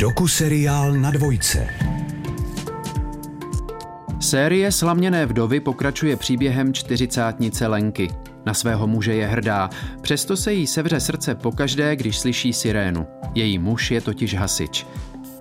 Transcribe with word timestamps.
Doku-seriál 0.00 0.92
na 0.92 1.10
dvojce. 1.10 1.68
Série 4.20 4.72
Slaměné 4.72 5.26
vdovy 5.26 5.60
pokračuje 5.60 6.16
příběhem 6.16 6.74
čtyřicátnice 6.74 7.66
Lenky. 7.66 8.10
Na 8.46 8.54
svého 8.54 8.86
muže 8.86 9.14
je 9.14 9.26
hrdá, 9.26 9.70
přesto 10.00 10.36
se 10.36 10.52
jí 10.52 10.66
sevře 10.66 11.00
srdce 11.00 11.34
pokaždé, 11.34 11.96
když 11.96 12.18
slyší 12.18 12.52
sirénu. 12.52 13.06
Její 13.34 13.58
muž 13.58 13.90
je 13.90 14.00
totiž 14.00 14.34
hasič. 14.34 14.86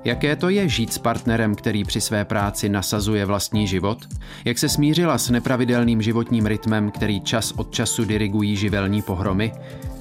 Jaké 0.05 0.35
to 0.35 0.49
je 0.49 0.69
žít 0.69 0.93
s 0.93 0.97
partnerem, 0.97 1.55
který 1.55 1.83
při 1.83 2.01
své 2.01 2.25
práci 2.25 2.69
nasazuje 2.69 3.25
vlastní 3.25 3.67
život? 3.67 3.97
Jak 4.45 4.57
se 4.57 4.69
smířila 4.69 5.17
s 5.17 5.29
nepravidelným 5.29 6.01
životním 6.01 6.45
rytmem, 6.45 6.91
který 6.91 7.21
čas 7.21 7.51
od 7.51 7.71
času 7.71 8.05
dirigují 8.05 8.55
živelní 8.55 9.01
pohromy? 9.01 9.51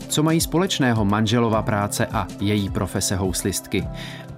Co 0.08 0.22
mají 0.22 0.40
společného 0.40 1.04
manželova 1.04 1.62
práce 1.62 2.06
a 2.06 2.26
její 2.40 2.70
profese 2.70 3.16
houslistky? 3.16 3.84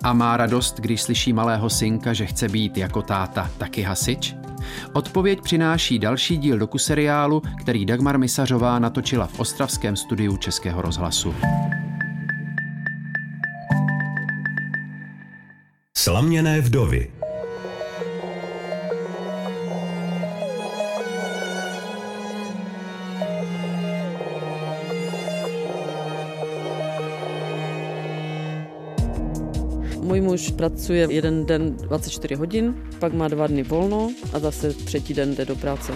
A 0.02 0.12
má 0.12 0.36
radost, 0.36 0.80
když 0.80 1.02
slyší 1.02 1.32
malého 1.32 1.70
synka, 1.70 2.12
že 2.12 2.26
chce 2.26 2.48
být 2.48 2.76
jako 2.76 3.02
táta 3.02 3.50
taky 3.58 3.82
hasič? 3.82 4.34
Odpověď 4.92 5.40
přináší 5.42 5.98
další 5.98 6.36
díl 6.36 6.58
doku 6.58 6.78
seriálu, 6.78 7.42
který 7.60 7.86
Dagmar 7.86 8.18
Misařová 8.18 8.78
natočila 8.78 9.26
v 9.26 9.40
ostravském 9.40 9.96
studiu 9.96 10.36
Českého 10.36 10.82
rozhlasu. 10.82 11.34
Slaměné 15.96 16.60
vdovy. 16.60 17.19
Muž 30.30 30.50
pracuje 30.50 31.06
jeden 31.10 31.46
den 31.46 31.76
24 31.76 32.34
hodin, 32.34 32.74
pak 32.98 33.12
má 33.12 33.28
dva 33.28 33.46
dny 33.46 33.62
volno 33.62 34.10
a 34.32 34.38
zase 34.38 34.72
třetí 34.72 35.14
den 35.14 35.34
jde 35.34 35.44
do 35.44 35.56
práce. 35.56 35.92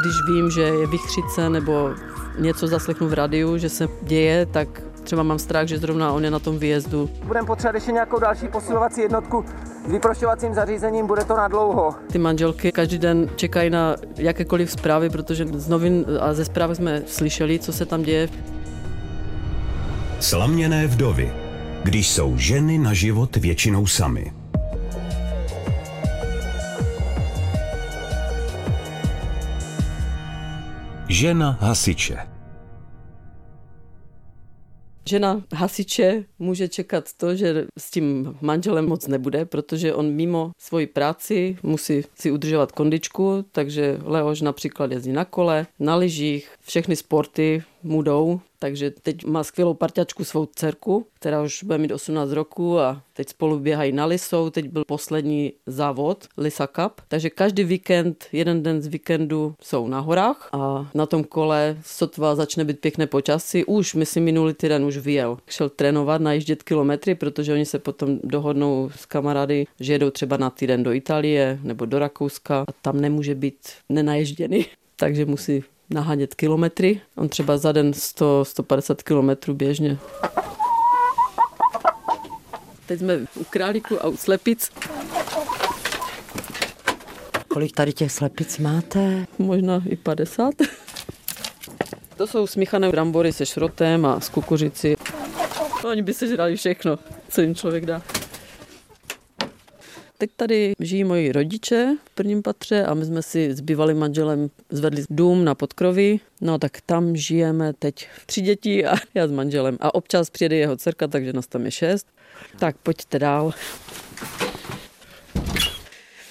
Když 0.00 0.14
vím, 0.28 0.50
že 0.50 0.62
je 0.62 0.86
vychřice 0.86 1.50
nebo 1.50 1.90
něco 2.38 2.66
zaslechnu 2.66 3.08
v 3.08 3.12
rádiu, 3.12 3.58
že 3.58 3.68
se 3.68 3.88
děje, 4.02 4.46
tak 4.46 4.68
třeba 5.02 5.22
mám 5.22 5.38
strach, 5.38 5.66
že 5.66 5.78
zrovna 5.78 6.12
on 6.12 6.24
je 6.24 6.30
na 6.30 6.38
tom 6.38 6.58
výjezdu. 6.58 7.10
Budeme 7.24 7.46
potřebovat 7.46 7.74
ještě 7.74 7.92
nějakou 7.92 8.20
další 8.20 8.48
posilovací 8.48 9.00
jednotku 9.00 9.44
s 9.88 9.92
vyprošťovacím 9.92 10.54
zařízením, 10.54 11.06
bude 11.06 11.24
to 11.24 11.36
na 11.36 11.48
dlouho. 11.48 11.94
Ty 12.12 12.18
manželky 12.18 12.72
každý 12.72 12.98
den 12.98 13.28
čekají 13.36 13.70
na 13.70 13.96
jakékoliv 14.16 14.70
zprávy, 14.70 15.10
protože 15.10 15.46
z 15.54 15.68
novin 15.68 16.04
a 16.20 16.34
ze 16.34 16.44
zpráv 16.44 16.70
jsme 16.76 17.02
slyšeli, 17.06 17.58
co 17.58 17.72
se 17.72 17.86
tam 17.86 18.02
děje. 18.02 18.28
Slaměné 20.22 20.86
vdovy. 20.86 21.32
Když 21.82 22.10
jsou 22.10 22.36
ženy 22.36 22.78
na 22.78 22.94
život 22.94 23.36
většinou 23.36 23.86
samy. 23.86 24.32
Žena 31.08 31.58
hasiče. 31.60 32.16
Žena 35.08 35.42
hasiče 35.54 36.24
může 36.38 36.68
čekat 36.68 37.04
to, 37.16 37.36
že 37.36 37.66
s 37.78 37.90
tím 37.90 38.36
manželem 38.40 38.88
moc 38.88 39.06
nebude, 39.06 39.44
protože 39.44 39.94
on 39.94 40.10
mimo 40.10 40.50
svoji 40.58 40.86
práci 40.86 41.56
musí 41.62 42.02
si 42.14 42.30
udržovat 42.30 42.72
kondičku, 42.72 43.44
takže 43.52 43.98
Leoš 44.02 44.40
například 44.40 44.92
jezdí 44.92 45.12
na 45.12 45.24
kole, 45.24 45.66
na 45.78 45.96
lyžích, 45.96 46.50
všechny 46.60 46.96
sporty 46.96 47.62
mu 47.82 48.02
jdou, 48.02 48.40
takže 48.62 48.90
teď 48.90 49.24
má 49.24 49.44
skvělou 49.44 49.74
parťačku 49.74 50.24
svou 50.24 50.46
dcerku, 50.46 51.06
která 51.14 51.42
už 51.42 51.62
bude 51.62 51.78
mít 51.78 51.92
18 51.92 52.30
roku 52.30 52.78
a 52.78 53.02
teď 53.12 53.28
spolu 53.28 53.58
běhají 53.58 53.92
na 53.92 54.06
Lisou. 54.06 54.50
Teď 54.50 54.68
byl 54.68 54.84
poslední 54.84 55.52
závod 55.66 56.26
Lisa 56.38 56.66
Cup, 56.66 57.00
takže 57.08 57.30
každý 57.30 57.64
víkend, 57.64 58.24
jeden 58.32 58.62
den 58.62 58.82
z 58.82 58.86
víkendu 58.86 59.54
jsou 59.62 59.88
na 59.88 60.00
horách 60.00 60.48
a 60.52 60.90
na 60.94 61.06
tom 61.06 61.24
kole 61.24 61.76
sotva 61.84 62.34
začne 62.34 62.64
být 62.64 62.80
pěkné 62.80 63.06
počasí. 63.06 63.64
Už, 63.64 63.94
myslím, 63.94 64.24
minulý 64.24 64.54
týden 64.54 64.84
už 64.84 64.96
vyjel. 64.96 65.38
Šel 65.48 65.68
trénovat, 65.68 66.20
najíždět 66.20 66.62
kilometry, 66.62 67.14
protože 67.14 67.52
oni 67.52 67.66
se 67.66 67.78
potom 67.78 68.18
dohodnou 68.24 68.90
s 68.96 69.06
kamarády, 69.06 69.66
že 69.80 69.92
jedou 69.92 70.10
třeba 70.10 70.36
na 70.36 70.50
týden 70.50 70.82
do 70.82 70.92
Itálie 70.92 71.58
nebo 71.62 71.84
do 71.84 71.98
Rakouska 71.98 72.64
a 72.68 72.72
tam 72.82 73.00
nemůže 73.00 73.34
být 73.34 73.58
nenaježděný 73.88 74.66
takže 74.96 75.26
musí 75.26 75.64
nahánět 75.92 76.34
kilometry. 76.34 77.00
On 77.16 77.28
třeba 77.28 77.56
za 77.56 77.72
den 77.72 77.90
100-150 77.90 78.94
kilometrů 79.04 79.54
běžně. 79.54 79.98
Teď 82.86 82.98
jsme 82.98 83.18
u 83.34 83.44
králíku 83.50 84.04
a 84.04 84.08
u 84.08 84.16
slepic. 84.16 84.70
Kolik 87.48 87.72
tady 87.72 87.92
těch 87.92 88.12
slepic 88.12 88.58
máte? 88.58 89.26
Možná 89.38 89.82
i 89.86 89.96
50. 89.96 90.54
To 92.16 92.26
jsou 92.26 92.46
smíchané 92.46 92.90
brambory 92.90 93.32
se 93.32 93.46
šrotem 93.46 94.06
a 94.06 94.20
s 94.20 94.28
kukuřici. 94.28 94.96
Oni 95.84 96.02
by 96.02 96.14
se 96.14 96.26
žrali 96.26 96.56
všechno, 96.56 96.98
co 97.28 97.40
jim 97.40 97.54
člověk 97.54 97.86
dá. 97.86 98.02
Teď 100.22 100.30
tady 100.36 100.72
žijí 100.80 101.04
moji 101.04 101.32
rodiče 101.32 101.96
v 102.04 102.10
prvním 102.14 102.42
patře 102.42 102.84
a 102.84 102.94
my 102.94 103.04
jsme 103.04 103.22
si 103.22 103.54
s 103.54 103.60
bývalým 103.60 103.98
manželem 103.98 104.50
zvedli 104.70 105.04
dům 105.10 105.44
na 105.44 105.54
podkroví. 105.54 106.20
No 106.40 106.58
tak 106.58 106.80
tam 106.80 107.16
žijeme 107.16 107.72
teď 107.72 108.08
tři 108.26 108.40
děti 108.40 108.86
a 108.86 108.94
já 109.14 109.28
s 109.28 109.30
manželem. 109.30 109.76
A 109.80 109.94
občas 109.94 110.30
přijede 110.30 110.56
jeho 110.56 110.76
dcerka, 110.76 111.08
takže 111.08 111.32
nás 111.32 111.46
tam 111.46 111.64
je 111.64 111.70
šest. 111.70 112.06
Tak 112.58 112.76
pojďte 112.76 113.18
dál. 113.18 113.52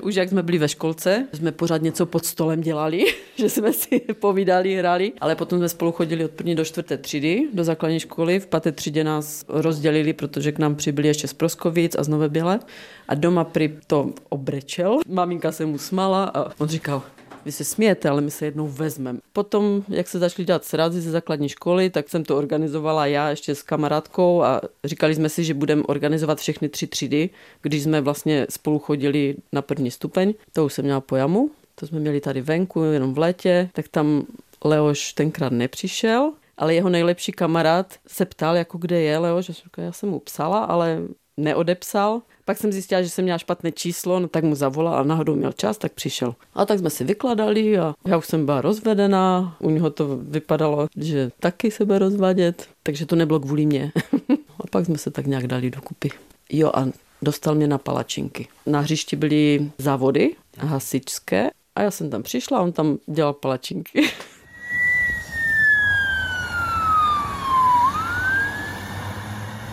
Už 0.02 0.16
jak 0.16 0.30
jsme 0.30 0.44
byli 0.44 0.58
ve 0.58 0.68
školce, 0.68 1.28
jsme 1.34 1.52
pořád 1.52 1.82
něco 1.82 2.06
pod 2.06 2.26
stolem 2.26 2.62
dělali, 2.62 3.06
že 3.36 3.50
jsme 3.50 3.74
si 3.74 4.00
povídali, 4.00 4.76
hráli, 4.76 5.14
ale 5.22 5.36
potom 5.36 5.60
jsme 5.60 5.70
spolu 5.70 5.92
chodili 5.92 6.26
od 6.26 6.32
první 6.32 6.56
do 6.56 6.66
čtvrté 6.66 6.98
třídy 6.98 7.48
do 7.54 7.64
základní 7.64 8.00
školy. 8.00 8.40
V 8.40 8.48
páté 8.48 8.72
třídě 8.72 9.04
nás 9.04 9.46
rozdělili, 9.48 10.14
protože 10.14 10.52
k 10.52 10.60
nám 10.60 10.76
přibyli 10.76 11.08
ještě 11.08 11.28
z 11.28 11.34
Proskovic 11.34 11.96
a 11.96 12.04
z 12.04 12.08
Nové 12.08 12.30
Běle. 12.30 12.60
A 13.08 13.16
doma 13.16 13.44
pri 13.44 13.78
to 13.88 14.14
obrečel. 14.30 15.00
Maminka 15.08 15.52
se 15.52 15.66
mu 15.66 15.78
smala 15.78 16.24
a 16.24 16.52
on 16.58 16.68
říkal, 16.68 17.04
vy 17.46 17.52
se 17.52 17.64
smějete, 17.64 18.10
ale 18.10 18.22
my 18.22 18.32
se 18.32 18.46
jednou 18.46 18.68
vezmeme. 18.68 19.20
Potom, 19.34 19.84
jak 19.90 20.08
se 20.08 20.20
začali 20.20 20.46
dělat 20.46 20.66
srazy 20.66 21.02
ze 21.02 21.12
základní 21.12 21.50
školy, 21.50 21.90
tak 21.90 22.10
jsem 22.10 22.26
to 22.26 22.38
organizovala 22.38 23.06
já 23.06 23.30
ještě 23.30 23.56
s 23.56 23.64
kamarádkou 23.64 24.44
a 24.44 24.62
říkali 24.84 25.16
jsme 25.16 25.30
si, 25.30 25.44
že 25.44 25.54
budeme 25.54 25.84
organizovat 25.84 26.40
všechny 26.40 26.70
tři 26.70 26.88
třídy, 26.88 27.30
když 27.62 27.84
jsme 27.84 28.02
vlastně 28.02 28.48
spolu 28.50 28.80
chodili 28.80 29.36
na 29.52 29.62
první 29.62 29.92
stupeň. 29.92 30.34
To 30.54 30.66
už 30.66 30.74
jsem 30.74 30.86
měla 30.86 31.02
po 31.02 31.16
jamu, 31.16 31.52
to 31.76 31.88
jsme 31.88 32.00
měli 32.00 32.22
tady 32.22 32.42
venku, 32.42 32.84
jenom 32.84 33.14
v 33.14 33.18
létě, 33.18 33.70
tak 33.74 33.88
tam 33.88 34.24
Leoš 34.64 35.14
tenkrát 35.14 35.52
nepřišel, 35.52 36.32
ale 36.58 36.74
jeho 36.74 36.90
nejlepší 36.90 37.32
kamarád 37.32 37.96
se 38.08 38.26
ptal, 38.26 38.56
jako 38.56 38.78
kde 38.78 39.02
je 39.02 39.18
Leoš, 39.18 39.52
já 39.78 39.92
jsem 39.92 40.10
mu 40.10 40.20
psala, 40.20 40.64
ale 40.64 41.02
neodepsal. 41.38 42.22
Pak 42.46 42.58
jsem 42.58 42.72
zjistila, 42.72 43.02
že 43.02 43.10
jsem 43.10 43.24
měla 43.24 43.38
špatné 43.38 43.72
číslo, 43.72 44.20
no 44.20 44.28
tak 44.28 44.44
mu 44.44 44.56
zavolal 44.56 44.96
a 44.96 45.04
náhodou 45.04 45.36
měl 45.36 45.52
čas, 45.52 45.78
tak 45.78 45.92
přišel. 45.94 46.36
A 46.54 46.66
tak 46.66 46.80
jsme 46.80 46.90
si 46.90 47.04
vykladali 47.04 47.80
a 47.80 47.94
já 48.06 48.18
už 48.18 48.26
jsem 48.26 48.46
byla 48.46 48.62
rozvedená, 48.62 49.56
u 49.60 49.70
něho 49.70 49.90
to 49.90 50.18
vypadalo, 50.18 50.88
že 50.98 51.32
taky 51.40 51.72
se 51.72 51.86
bude 51.86 52.00
rozvádět, 52.00 52.68
takže 52.84 53.06
to 53.06 53.16
nebylo 53.16 53.40
kvůli 53.40 53.66
mě. 53.66 53.92
a 54.60 54.68
pak 54.70 54.86
jsme 54.86 54.98
se 54.98 55.12
tak 55.12 55.26
nějak 55.26 55.48
dali 55.48 55.72
dokupy. 55.72 56.10
Jo 56.50 56.72
a 56.74 56.88
dostal 57.22 57.56
mě 57.56 57.68
na 57.68 57.78
palačinky. 57.78 58.48
Na 58.66 58.80
hřišti 58.80 59.16
byly 59.16 59.72
závody 59.78 60.36
hasičské 60.58 61.50
a 61.76 61.82
já 61.82 61.92
jsem 61.92 62.10
tam 62.10 62.24
přišla 62.24 62.58
a 62.58 62.62
on 62.62 62.72
tam 62.72 62.98
dělal 63.08 63.34
palačinky. 63.34 64.10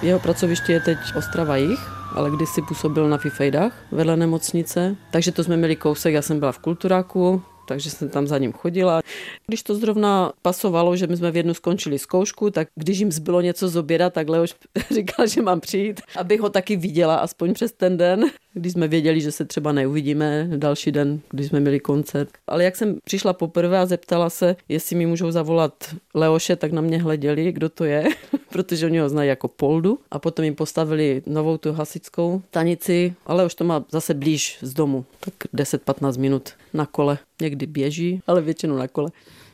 Jeho 0.03 0.19
pracoviště 0.21 0.73
je 0.73 0.81
teď 0.81 0.99
Ostrava 1.17 1.56
Jich, 1.56 1.81
ale 2.15 2.31
kdysi 2.31 2.62
působil 2.62 3.09
na 3.09 3.19
Fifejdách 3.19 3.87
vedle 3.93 4.17
nemocnice, 4.17 4.97
takže 5.11 5.33
to 5.33 5.45
jsme 5.45 5.56
měli 5.56 5.77
kousek, 5.77 6.15
já 6.15 6.23
jsem 6.23 6.39
byla 6.39 6.53
v 6.53 6.59
kulturáku, 6.59 7.43
takže 7.69 7.91
jsem 7.91 8.09
tam 8.09 8.27
za 8.27 8.39
ním 8.39 8.53
chodila. 8.53 9.00
Když 9.47 9.62
to 9.62 9.75
zrovna 9.75 10.33
pasovalo, 10.43 10.97
že 10.97 11.06
my 11.06 11.17
jsme 11.17 11.31
v 11.31 11.37
jednu 11.37 11.55
skončili 11.55 11.99
zkoušku, 11.99 12.50
tak 12.50 12.69
když 12.75 12.99
jim 12.99 13.12
zbylo 13.12 13.41
něco 13.41 13.69
z 13.69 13.77
oběda, 13.77 14.11
tak 14.11 14.29
Leoš 14.29 14.55
říkal, 14.95 15.27
že 15.27 15.43
mám 15.43 15.61
přijít, 15.61 16.01
abych 16.17 16.41
ho 16.41 16.49
taky 16.51 16.77
viděla 16.77 17.17
aspoň 17.17 17.55
přes 17.55 17.73
ten 17.73 17.97
den, 17.97 18.25
když 18.55 18.73
jsme 18.73 18.89
věděli, 18.89 19.21
že 19.21 19.33
se 19.33 19.44
třeba 19.44 19.73
neuvidíme 19.73 20.49
další 20.56 20.93
den, 20.93 21.21
když 21.31 21.47
jsme 21.47 21.61
měli 21.61 21.81
koncert. 21.81 22.29
Ale 22.47 22.65
jak 22.65 22.77
jsem 22.77 22.99
přišla 23.05 23.33
poprvé 23.33 23.79
a 23.79 23.87
zeptala 23.87 24.31
se, 24.31 24.56
jestli 24.69 24.97
mi 24.97 25.06
můžou 25.06 25.31
zavolat 25.31 25.73
Leoše, 26.15 26.56
tak 26.56 26.73
na 26.73 26.83
mě 26.83 27.03
hleděli, 27.03 27.53
kdo 27.53 27.69
to 27.69 27.85
je, 27.85 28.05
protože 28.49 28.87
oni 28.87 28.99
ho 28.99 29.09
znají 29.09 29.29
jako 29.29 29.49
Poldu. 29.49 29.99
A 30.11 30.19
potom 30.19 30.45
jim 30.45 30.55
postavili 30.55 31.23
novou 31.27 31.56
tu 31.56 31.73
hasickou 31.73 32.43
stanici, 32.49 33.15
ale 33.27 33.47
už 33.47 33.55
to 33.55 33.65
má 33.65 33.85
zase 33.91 34.15
blíž 34.15 34.59
z 34.62 34.75
domu, 34.75 35.05
tak 35.21 35.35
10-15 35.55 36.21
minut 36.21 36.50
na 36.75 36.87
kole. 36.87 37.19
Někdy 37.41 37.67
běží, 37.67 38.23
ale 38.27 38.41
většinou 38.41 38.77
na 38.77 38.89
kole. 38.89 39.11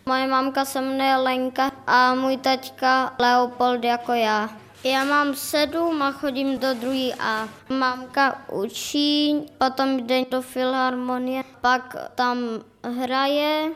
Moje 0.06 0.26
mamka 0.26 0.64
se 0.64 0.80
jmenuje 0.80 1.16
Lenka 1.16 1.72
a 1.86 2.14
můj 2.14 2.36
taťka 2.36 3.14
Leopold 3.18 3.84
jako 3.84 4.12
já. 4.12 4.50
Já 4.84 5.04
mám 5.04 5.34
sedm 5.34 6.02
a 6.02 6.12
chodím 6.12 6.58
do 6.58 6.74
druhý 6.74 7.14
A. 7.14 7.48
Mamka 7.68 8.48
učí, 8.52 9.36
potom 9.58 9.96
jde 9.96 10.24
do 10.30 10.42
filharmonie, 10.42 11.44
pak 11.60 11.96
tam 12.14 12.38
hraje. 12.82 13.72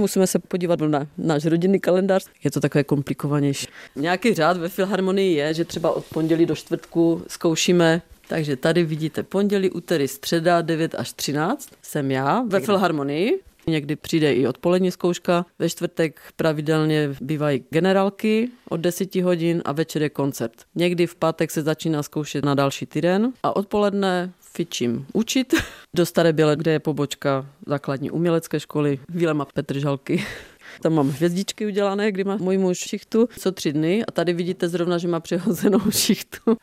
Musíme 0.00 0.26
se 0.26 0.38
podívat 0.38 0.80
na 0.80 1.06
náš 1.18 1.44
rodinný 1.44 1.80
kalendář. 1.80 2.26
Je 2.44 2.50
to 2.50 2.60
takové 2.60 2.84
komplikovanější. 2.84 3.66
Nějaký 3.96 4.34
řád 4.34 4.56
ve 4.56 4.68
filharmonii 4.68 5.36
je, 5.36 5.54
že 5.54 5.64
třeba 5.64 5.90
od 5.90 6.04
pondělí 6.04 6.46
do 6.46 6.56
čtvrtku 6.56 7.22
zkoušíme 7.28 8.02
takže 8.30 8.56
tady 8.56 8.84
vidíte 8.84 9.22
pondělí, 9.22 9.70
úterý, 9.70 10.08
středa 10.08 10.62
9 10.62 10.94
až 10.94 11.12
13. 11.12 11.70
Jsem 11.82 12.10
já 12.10 12.44
ve 12.48 12.60
filharmonii. 12.60 13.40
Někdy 13.66 13.96
přijde 13.96 14.34
i 14.34 14.46
odpolední 14.46 14.90
zkouška. 14.90 15.46
Ve 15.58 15.68
čtvrtek 15.68 16.20
pravidelně 16.36 17.10
bývají 17.20 17.64
generálky 17.70 18.48
od 18.68 18.76
10 18.76 19.14
hodin 19.14 19.62
a 19.64 19.72
večer 19.72 20.02
je 20.02 20.10
koncert. 20.10 20.52
Někdy 20.74 21.06
v 21.06 21.14
pátek 21.14 21.50
se 21.50 21.62
začíná 21.62 22.02
zkoušet 22.02 22.44
na 22.44 22.54
další 22.54 22.86
týden 22.86 23.32
a 23.42 23.56
odpoledne 23.56 24.32
fičím 24.52 25.06
učit 25.12 25.54
do 25.96 26.06
Staré 26.06 26.32
Běle, 26.32 26.56
kde 26.56 26.72
je 26.72 26.78
pobočka 26.78 27.46
základní 27.66 28.10
umělecké 28.10 28.60
školy 28.60 28.98
Vilema 29.08 29.44
Petržalky. 29.44 30.24
Tam 30.82 30.94
mám 30.94 31.08
hvězdičky 31.08 31.66
udělané, 31.66 32.12
kdy 32.12 32.24
má 32.24 32.36
můj 32.36 32.58
muž 32.58 32.78
šichtu 32.78 33.28
co 33.38 33.52
tři 33.52 33.72
dny 33.72 34.04
a 34.04 34.12
tady 34.12 34.32
vidíte 34.32 34.68
zrovna, 34.68 34.98
že 34.98 35.08
má 35.08 35.20
přehozenou 35.20 35.80
šichtu. 35.90 36.56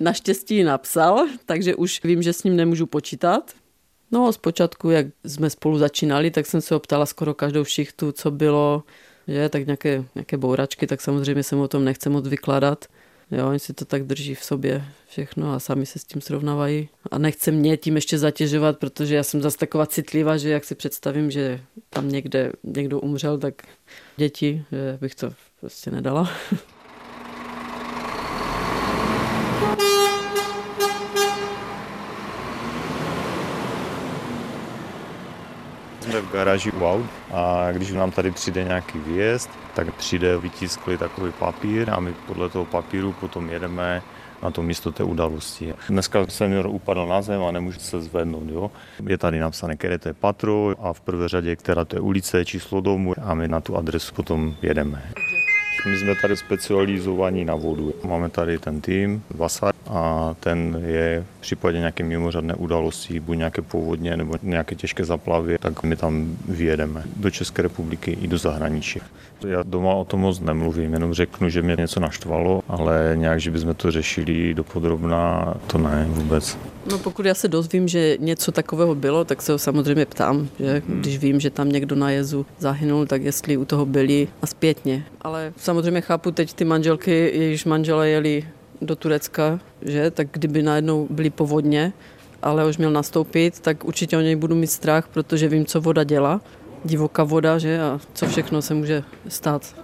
Naštěstí 0.00 0.56
ji 0.56 0.64
napsal, 0.64 1.26
takže 1.46 1.74
už 1.74 2.00
vím, 2.04 2.22
že 2.22 2.32
s 2.32 2.44
ním 2.44 2.56
nemůžu 2.56 2.86
počítat. 2.86 3.52
No 4.12 4.32
zpočátku, 4.32 4.90
jak 4.90 5.06
jsme 5.24 5.50
spolu 5.50 5.78
začínali, 5.78 6.30
tak 6.30 6.46
jsem 6.46 6.60
se 6.60 6.74
optala 6.74 7.06
skoro 7.06 7.34
každou 7.34 7.64
šichtu, 7.64 8.12
co 8.12 8.30
bylo, 8.30 8.82
že, 9.28 9.48
tak 9.48 9.66
nějaké, 9.66 10.04
nějaké 10.14 10.36
bouračky, 10.36 10.86
tak 10.86 11.00
samozřejmě 11.00 11.42
jsem 11.42 11.58
o 11.58 11.68
tom 11.68 11.84
nechce 11.84 12.10
moc 12.10 12.28
vykládat. 12.28 12.84
Jo, 13.32 13.48
oni 13.48 13.58
si 13.58 13.72
to 13.72 13.84
tak 13.84 14.02
drží 14.02 14.34
v 14.34 14.44
sobě 14.44 14.84
všechno 15.06 15.52
a 15.52 15.60
sami 15.60 15.86
se 15.86 15.98
s 15.98 16.04
tím 16.04 16.20
srovnávají. 16.20 16.88
A 17.10 17.18
nechce 17.18 17.50
mě 17.50 17.76
tím 17.76 17.94
ještě 17.94 18.18
zatěžovat, 18.18 18.78
protože 18.78 19.14
já 19.14 19.22
jsem 19.22 19.42
zase 19.42 19.58
taková 19.58 19.86
citlivá, 19.86 20.36
že 20.36 20.50
jak 20.50 20.64
si 20.64 20.74
představím, 20.74 21.30
že 21.30 21.60
tam 21.90 22.08
někde 22.08 22.52
někdo 22.64 23.00
umřel, 23.00 23.38
tak 23.38 23.54
děti, 24.16 24.64
že 24.72 24.98
bych 25.00 25.14
to 25.14 25.30
prostě 25.60 25.90
nedala. 25.90 26.30
Jsme 36.00 36.20
v 36.20 36.32
garáži 36.32 36.72
aut 36.72 37.06
a 37.30 37.72
když 37.72 37.92
nám 37.92 38.10
tady 38.10 38.30
přijde 38.30 38.64
nějaký 38.64 38.98
výjezd, 38.98 39.50
tak 39.74 39.94
přijde, 39.94 40.38
vytiskli 40.38 40.98
takový 40.98 41.32
papír 41.32 41.90
a 41.90 42.00
my 42.00 42.14
podle 42.26 42.48
toho 42.48 42.64
papíru 42.64 43.12
potom 43.12 43.50
jedeme 43.50 44.02
na 44.42 44.50
to 44.50 44.62
místo 44.62 44.92
té 44.92 45.04
události. 45.04 45.74
Dneska 45.88 46.26
senior 46.28 46.66
upadl 46.66 47.06
na 47.06 47.22
zem 47.22 47.42
a 47.44 47.50
nemůže 47.50 47.80
se 47.80 48.00
zvednout. 48.00 48.48
Jo? 48.48 48.70
Je 49.06 49.18
tady 49.18 49.40
napsané, 49.40 49.76
které 49.76 49.98
to 49.98 50.08
je 50.08 50.14
patro 50.14 50.74
a 50.80 50.92
v 50.92 51.00
prvé 51.00 51.28
řadě, 51.28 51.56
která 51.56 51.84
to 51.84 51.96
je 51.96 52.00
ulice, 52.00 52.44
číslo 52.44 52.80
domu 52.80 53.14
a 53.22 53.34
my 53.34 53.48
na 53.48 53.60
tu 53.60 53.76
adresu 53.76 54.14
potom 54.14 54.54
jedeme. 54.62 55.02
My 55.86 55.98
jsme 55.98 56.14
tady 56.14 56.36
specializovaní 56.36 57.44
na 57.44 57.54
vodu. 57.54 57.94
Máme 58.04 58.28
tady 58.28 58.58
ten 58.58 58.80
tým 58.80 59.22
Vasar 59.30 59.74
a 59.90 60.34
ten 60.40 60.82
je 60.86 61.24
v 61.38 61.40
případě 61.40 61.78
nějaké 61.78 62.04
mimořádné 62.04 62.54
události, 62.54 63.20
buď 63.20 63.36
nějaké 63.36 63.62
povodně 63.62 64.16
nebo 64.16 64.34
nějaké 64.42 64.74
těžké 64.74 65.04
zaplavy, 65.04 65.58
tak 65.58 65.82
my 65.82 65.96
tam 65.96 66.36
vyjedeme 66.48 67.02
do 67.16 67.30
České 67.30 67.62
republiky 67.62 68.18
i 68.20 68.28
do 68.28 68.38
zahraničí. 68.38 69.00
Já 69.48 69.62
doma 69.62 69.94
o 69.94 70.04
tom 70.04 70.20
moc 70.20 70.40
nemluvím, 70.40 70.92
jenom 70.92 71.14
řeknu, 71.14 71.48
že 71.48 71.62
mě 71.62 71.76
něco 71.78 72.00
naštvalo, 72.00 72.62
ale 72.68 73.12
nějak, 73.14 73.40
že 73.40 73.50
bychom 73.50 73.74
to 73.74 73.90
řešili 73.90 74.54
dopodrobná, 74.54 75.54
to 75.66 75.78
ne 75.78 76.06
vůbec. 76.08 76.58
No 76.90 76.98
pokud 76.98 77.26
já 77.26 77.34
se 77.34 77.48
dozvím, 77.48 77.88
že 77.88 78.16
něco 78.20 78.52
takového 78.52 78.94
bylo, 78.94 79.24
tak 79.24 79.42
se 79.42 79.52
ho 79.52 79.58
samozřejmě 79.58 80.06
ptám, 80.06 80.48
že 80.58 80.82
hmm. 80.88 81.00
když 81.00 81.18
vím, 81.18 81.40
že 81.40 81.50
tam 81.50 81.68
někdo 81.68 81.96
na 81.96 82.10
jezu 82.10 82.46
zahynul, 82.58 83.06
tak 83.06 83.22
jestli 83.22 83.56
u 83.56 83.64
toho 83.64 83.86
byli 83.86 84.28
a 84.42 84.46
zpětně. 84.46 85.06
Ale 85.20 85.52
samozřejmě 85.56 86.00
chápu 86.00 86.30
teď 86.30 86.52
ty 86.54 86.64
manželky, 86.64 87.10
jejichž 87.34 87.64
manžele 87.64 88.08
jeli 88.08 88.48
do 88.80 88.96
Turecka, 88.96 89.60
že, 89.82 90.10
tak 90.10 90.28
kdyby 90.32 90.62
najednou 90.62 91.06
byly 91.10 91.30
povodně, 91.30 91.92
ale 92.42 92.68
už 92.68 92.78
měl 92.78 92.90
nastoupit, 92.90 93.60
tak 93.60 93.84
určitě 93.84 94.16
o 94.16 94.20
něj 94.20 94.36
budu 94.36 94.54
mít 94.54 94.66
strach, 94.66 95.08
protože 95.08 95.48
vím, 95.48 95.66
co 95.66 95.80
voda 95.80 96.04
dělá. 96.04 96.40
Divoká 96.84 97.24
voda, 97.24 97.58
že, 97.58 97.80
a 97.80 98.00
co 98.14 98.26
všechno 98.26 98.62
se 98.62 98.74
může 98.74 99.02
stát. 99.28 99.74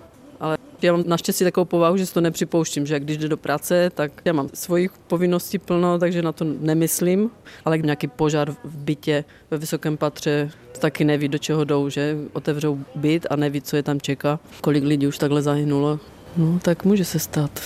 Ale 0.41 0.59
já 0.83 0.93
mám 0.93 1.05
naštěstí 1.07 1.45
takovou 1.45 1.65
povahu, 1.65 1.97
že 1.97 2.07
si 2.07 2.15
to 2.15 2.21
nepřipouštím, 2.21 2.87
že 2.87 3.01
když 3.01 3.17
jde 3.17 3.29
do 3.29 3.37
práce, 3.37 3.91
tak 3.95 4.13
já 4.25 4.33
mám 4.33 4.49
svojich 4.55 4.91
povinností 5.07 5.59
plno, 5.59 5.99
takže 5.99 6.23
na 6.23 6.33
to 6.33 6.45
nemyslím, 6.45 7.31
ale 7.65 7.79
nějaký 7.79 8.07
požár 8.07 8.51
v 8.65 8.77
bytě 8.77 9.25
ve 9.51 9.59
vysokém 9.59 9.97
patře, 9.97 10.51
taky 10.79 11.05
neví, 11.05 11.29
do 11.29 11.39
čeho 11.39 11.65
jdou, 11.65 11.89
že 11.89 12.17
otevřou 12.33 12.79
byt 12.95 13.27
a 13.31 13.37
neví, 13.37 13.61
co 13.61 13.77
je 13.77 13.83
tam 13.83 14.01
čeká, 14.01 14.39
kolik 14.61 14.85
lidí 14.85 15.07
už 15.07 15.19
takhle 15.19 15.43
zahynulo. 15.43 16.01
No, 16.37 16.59
tak 16.63 16.85
může 16.85 17.05
se 17.05 17.19
stát. 17.19 17.61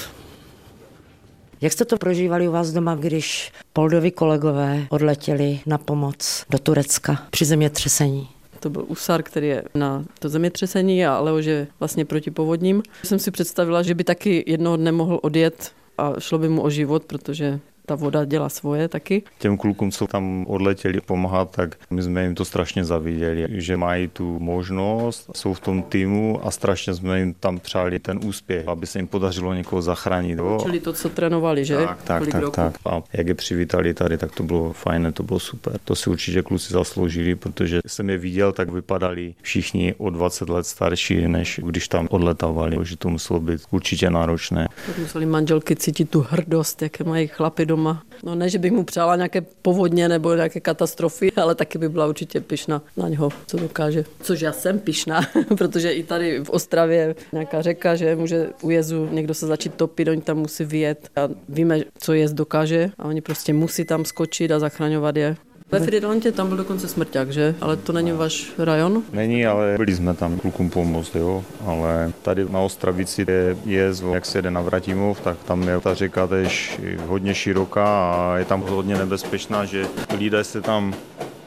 Jak 1.61 1.73
jste 1.73 1.85
to 1.85 1.97
prožívali 1.97 2.49
u 2.49 2.53
vás 2.53 2.71
doma, 2.71 2.95
když 2.95 3.53
Poldovi 3.73 4.11
kolegové 4.11 4.87
odletěli 4.89 5.61
na 5.67 5.79
pomoc 5.79 6.45
do 6.51 6.59
Turecka 6.59 7.27
při 7.31 7.45
zemětřesení? 7.45 8.29
To 8.63 8.71
byl 8.71 8.85
Usar, 8.89 9.23
který 9.23 9.49
je 9.49 9.65
na 9.75 10.05
to 10.19 10.29
zemětřesení 10.29 11.07
a 11.07 11.21
Leož 11.21 11.45
je 11.45 11.67
vlastně 11.81 12.05
proti 12.05 12.31
povodním. 12.31 12.83
Jsem 13.05 13.19
si 13.19 13.31
představila, 13.31 13.83
že 13.83 13.95
by 13.95 14.05
taky 14.05 14.45
jednoho 14.47 14.77
dne 14.77 14.93
mohl 14.93 15.19
odjet 15.23 15.73
a 15.99 16.21
šlo 16.21 16.39
by 16.39 16.49
mu 16.49 16.63
o 16.63 16.71
život, 16.71 17.05
protože 17.05 17.61
ta 17.87 17.95
voda 17.95 18.25
dělá 18.25 18.49
svoje 18.49 18.89
taky. 18.89 19.23
Těm 19.39 19.57
klukům, 19.57 19.91
co 19.91 20.07
tam 20.07 20.45
odletěli 20.49 21.01
pomáhat, 21.01 21.51
tak 21.51 21.77
my 21.91 22.03
jsme 22.03 22.23
jim 22.23 22.35
to 22.35 22.45
strašně 22.45 22.85
zaviděli, 22.85 23.47
že 23.51 23.77
mají 23.77 24.09
tu 24.09 24.39
možnost, 24.39 25.31
jsou 25.35 25.55
v 25.55 25.61
tom 25.61 25.83
týmu 25.83 26.47
a 26.47 26.51
strašně 26.51 26.95
jsme 26.95 27.19
jim 27.19 27.35
tam 27.35 27.59
přáli 27.59 27.99
ten 27.99 28.21
úspěch, 28.25 28.69
aby 28.69 28.87
se 28.87 28.99
jim 28.99 29.07
podařilo 29.07 29.55
někoho 29.55 29.83
zachránit. 29.83 30.39
Čili 30.63 30.81
to, 30.81 30.93
co 30.93 31.09
trénovali, 31.09 31.65
že? 31.65 31.77
Tak, 31.77 32.03
tak, 32.03 32.27
tak, 32.27 32.51
tak. 32.51 32.75
A 32.87 33.03
jak 33.13 33.27
je 33.27 33.35
přivítali 33.35 33.95
tady, 33.95 34.19
tak 34.19 34.35
to 34.35 34.43
bylo 34.43 34.73
fajné, 34.73 35.13
to 35.13 35.23
bylo 35.23 35.39
super. 35.39 35.79
To 35.85 35.95
si 35.95 36.11
určitě 36.11 36.43
kluci 36.43 36.73
zasloužili, 36.73 37.35
protože 37.35 37.81
jsem 37.87 38.11
je 38.11 38.19
viděl, 38.19 38.53
tak 38.53 38.71
vypadali 38.71 39.35
všichni 39.43 39.95
o 39.99 40.11
20 40.11 40.49
let 40.49 40.67
starší, 40.67 41.29
než 41.29 41.61
když 41.65 41.89
tam 41.89 42.09
odletávali, 42.11 42.79
že 42.83 42.97
to 42.97 43.09
muselo 43.09 43.41
být 43.41 43.61
určitě 43.71 44.11
náročné. 44.11 44.69
Tak 44.87 44.99
museli 44.99 45.27
manželky 45.27 45.77
cítit 45.77 46.11
tu 46.11 46.27
hrdost, 46.31 46.83
jaké 46.83 47.05
mají 47.05 47.27
chlapy 47.27 47.67
doma. 47.73 48.03
No 48.23 48.35
ne, 48.35 48.49
že 48.49 48.59
bych 48.59 48.73
mu 48.73 48.85
přála 48.85 49.17
nějaké 49.17 49.41
povodně 49.41 50.09
nebo 50.09 50.35
nějaké 50.35 50.61
katastrofy, 50.61 51.33
ale 51.33 51.55
taky 51.55 51.79
by 51.79 51.89
byla 51.89 52.07
určitě 52.07 52.41
pišná 52.41 52.83
na 52.97 53.09
něho, 53.09 53.31
co 53.47 53.57
dokáže. 53.57 54.05
Což 54.23 54.41
já 54.41 54.53
jsem 54.53 54.79
pišná, 54.79 55.21
protože 55.59 55.93
i 55.93 56.03
tady 56.03 56.45
v 56.45 56.51
Ostravě 56.51 57.15
nějaká 57.33 57.63
řeka, 57.63 57.97
že 57.97 58.17
může 58.17 58.49
u 58.63 58.71
jezu 58.71 59.09
někdo 59.11 59.35
se 59.35 59.47
začít 59.47 59.75
topit, 59.75 60.09
oni 60.09 60.21
tam 60.21 60.37
musí 60.37 60.65
vyjet 60.65 61.09
a 61.17 61.29
víme, 61.49 61.81
co 61.99 62.13
jezd 62.13 62.35
dokáže 62.35 62.91
a 62.99 63.05
oni 63.05 63.21
prostě 63.21 63.53
musí 63.53 63.85
tam 63.85 64.05
skočit 64.05 64.51
a 64.51 64.59
zachraňovat 64.59 65.17
je. 65.17 65.37
Ve 65.73 65.81
Friedlandě 65.81 66.33
tam 66.33 66.49
byl 66.49 66.57
dokonce 66.57 66.89
smrťák, 66.89 67.31
že? 67.31 67.55
Ale 67.61 67.77
to 67.77 67.93
není 67.93 68.13
váš 68.13 68.53
rajon? 68.59 69.03
Není, 69.13 69.47
ale 69.47 69.75
byli 69.77 69.95
jsme 69.95 70.15
tam 70.15 70.39
klukům 70.39 70.71
pomoct, 70.71 71.15
jo. 71.15 71.45
Ale 71.67 72.13
tady 72.23 72.47
na 72.51 72.61
Ostravici 72.61 73.25
je 73.29 73.57
jezd, 73.65 74.05
jak 74.13 74.27
se 74.27 74.39
jede 74.39 74.51
na 74.51 74.61
Vratimov, 74.61 75.21
tak 75.21 75.37
tam 75.45 75.63
je 75.63 75.81
ta 75.81 75.95
řeka 75.95 76.27
tež 76.27 76.81
hodně 77.07 77.35
široká 77.35 77.85
a 78.13 78.37
je 78.37 78.45
tam 78.45 78.61
hodně 78.61 78.99
nebezpečná, 78.99 79.65
že 79.65 79.87
lidé 80.19 80.45
se 80.45 80.61
tam 80.61 80.95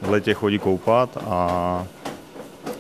v 0.02 0.10
letě 0.10 0.34
chodí 0.34 0.60
koupat 0.60 1.18
a 1.26 1.88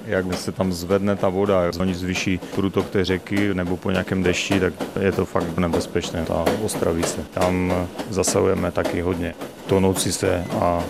jak 0.05 0.33
se 0.33 0.51
tam 0.51 0.73
zvedne 0.73 1.15
ta 1.15 1.29
voda, 1.29 1.61
oni 1.79 1.95
zvyší 1.95 2.39
průtok 2.55 2.89
té 2.89 3.05
řeky 3.05 3.53
nebo 3.53 3.77
po 3.77 3.91
nějakém 3.91 4.23
dešti, 4.23 4.59
tak 4.59 4.73
je 4.99 5.11
to 5.11 5.25
fakt 5.25 5.57
nebezpečné, 5.57 6.25
ta 6.25 6.45
Ostravice. 6.63 7.21
Tam 7.33 7.73
zasahujeme 8.09 8.71
taky 8.71 9.01
hodně. 9.01 9.33
Tonoucí 9.67 10.11
se 10.11 10.45
a 10.59 10.83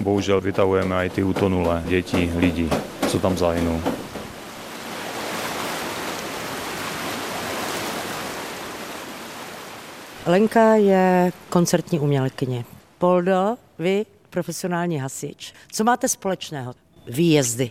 bohužel 0.00 0.40
vytahujeme 0.40 0.96
aj 0.96 1.10
ty 1.10 1.22
utonulé 1.22 1.82
děti, 1.86 2.32
lidi, 2.36 2.68
co 3.08 3.18
tam 3.18 3.38
zahynou. 3.38 3.80
Lenka 10.26 10.74
je 10.74 11.32
koncertní 11.48 12.00
umělkyně. 12.00 12.64
Poldo, 12.98 13.56
vy 13.78 14.06
profesionální 14.30 14.98
hasič. 14.98 15.52
Co 15.72 15.84
máte 15.84 16.08
společného? 16.08 16.74
Výjezdy. 17.06 17.70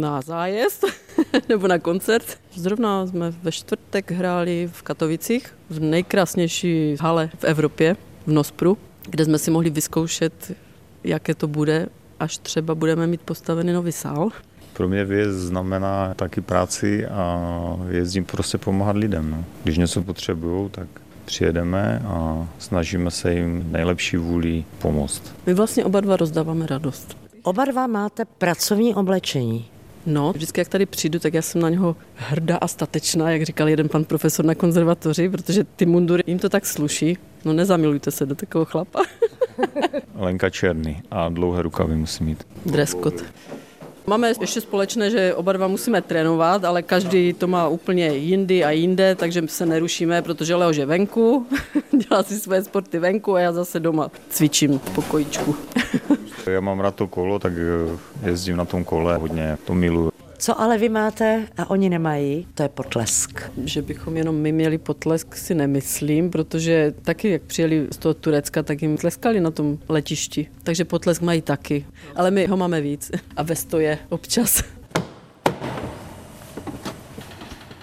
Na 0.00 0.20
zájezd 0.20 0.84
nebo 1.48 1.68
na 1.68 1.78
koncert. 1.78 2.38
Zrovna 2.54 3.06
jsme 3.06 3.30
ve 3.30 3.52
čtvrtek 3.52 4.10
hráli 4.10 4.68
v 4.72 4.82
Katovicích 4.82 5.54
v 5.70 5.80
nejkrásnější 5.80 6.96
hale 7.00 7.30
v 7.38 7.44
Evropě, 7.44 7.96
v 8.26 8.32
Nospru, 8.32 8.78
kde 9.08 9.24
jsme 9.24 9.38
si 9.38 9.50
mohli 9.50 9.70
vyzkoušet 9.70 10.52
jaké 11.04 11.34
to 11.34 11.48
bude, 11.48 11.86
až 12.20 12.38
třeba 12.38 12.74
budeme 12.74 13.06
mít 13.06 13.20
postavený 13.20 13.72
nový 13.72 13.92
sál. 13.92 14.28
Pro 14.72 14.88
mě 14.88 15.04
věc 15.04 15.30
znamená 15.30 16.14
taky 16.14 16.40
práci 16.40 17.06
a 17.06 17.40
jezdím 17.88 18.24
prostě 18.24 18.58
pomáhat 18.58 18.96
lidem. 18.96 19.30
No. 19.30 19.44
Když 19.62 19.78
něco 19.78 20.02
potřebují, 20.02 20.70
tak 20.70 20.86
přijedeme 21.24 22.02
a 22.06 22.48
snažíme 22.58 23.10
se 23.10 23.34
jim 23.34 23.72
nejlepší 23.72 24.16
vůli 24.16 24.64
pomoct. 24.78 25.22
My 25.46 25.54
vlastně 25.54 25.84
oba 25.84 26.00
dva 26.00 26.16
rozdáváme 26.16 26.66
radost. 26.66 27.16
Oba 27.42 27.64
dva 27.64 27.86
máte 27.86 28.24
pracovní 28.24 28.94
oblečení. 28.94 29.64
No, 30.06 30.32
vždycky, 30.32 30.60
jak 30.60 30.68
tady 30.68 30.86
přijdu, 30.86 31.18
tak 31.18 31.34
já 31.34 31.42
jsem 31.42 31.60
na 31.60 31.68
něho 31.68 31.96
hrdá 32.14 32.56
a 32.56 32.68
statečná, 32.68 33.30
jak 33.30 33.42
říkal 33.42 33.68
jeden 33.68 33.88
pan 33.88 34.04
profesor 34.04 34.44
na 34.44 34.54
konzervatoři, 34.54 35.28
protože 35.28 35.64
ty 35.64 35.86
mundury 35.86 36.22
jim 36.26 36.38
to 36.38 36.48
tak 36.48 36.66
sluší. 36.66 37.18
No 37.44 37.52
nezamilujte 37.52 38.10
se 38.10 38.26
do 38.26 38.34
takového 38.34 38.64
chlapa. 38.64 39.02
Lenka 40.14 40.50
černý 40.50 41.02
a 41.10 41.28
dlouhé 41.28 41.62
rukavy 41.62 41.96
musí 41.96 42.24
mít. 42.24 42.46
Dress 42.66 42.94
code. 42.94 43.24
Máme 44.06 44.32
ještě 44.40 44.60
společné, 44.60 45.10
že 45.10 45.34
oba 45.34 45.52
dva 45.52 45.68
musíme 45.68 46.02
trénovat, 46.02 46.64
ale 46.64 46.82
každý 46.82 47.32
to 47.32 47.46
má 47.46 47.68
úplně 47.68 48.06
jindy 48.08 48.64
a 48.64 48.70
jinde, 48.70 49.14
takže 49.14 49.42
se 49.46 49.66
nerušíme, 49.66 50.22
protože 50.22 50.54
Leo 50.54 50.72
je 50.72 50.86
venku, 50.86 51.46
dělá 52.08 52.22
si 52.22 52.38
své 52.38 52.62
sporty 52.62 52.98
venku 52.98 53.34
a 53.34 53.40
já 53.40 53.52
zase 53.52 53.80
doma 53.80 54.10
cvičím 54.28 54.78
v 54.78 54.90
pokojičku. 54.94 55.56
Já 56.46 56.60
mám 56.60 56.80
rád 56.80 56.94
to 56.94 57.06
kolo, 57.06 57.38
tak 57.38 57.52
jezdím 58.22 58.56
na 58.56 58.64
tom 58.64 58.84
kole 58.84 59.16
hodně, 59.16 59.58
to 59.64 59.74
miluju. 59.74 60.11
Co 60.42 60.60
ale 60.60 60.78
vy 60.78 60.88
máte 60.88 61.46
a 61.58 61.70
oni 61.70 61.90
nemají, 61.90 62.46
to 62.54 62.62
je 62.62 62.68
potlesk. 62.68 63.42
Že 63.64 63.82
bychom 63.82 64.16
jenom 64.16 64.36
my 64.36 64.52
měli 64.52 64.78
potlesk, 64.78 65.36
si 65.36 65.54
nemyslím, 65.54 66.30
protože 66.30 66.94
taky, 67.02 67.30
jak 67.30 67.42
přijeli 67.42 67.86
z 67.90 67.96
toho 67.96 68.14
Turecka, 68.14 68.62
tak 68.62 68.82
jim 68.82 68.96
tleskali 68.96 69.40
na 69.40 69.50
tom 69.50 69.78
letišti. 69.88 70.46
Takže 70.62 70.84
potlesk 70.84 71.22
mají 71.22 71.42
taky. 71.42 71.86
Ale 72.16 72.30
my 72.30 72.46
ho 72.46 72.56
máme 72.56 72.80
víc. 72.80 73.10
A 73.36 73.42
ve 73.42 73.56
stoje 73.56 73.98
občas. 74.08 74.62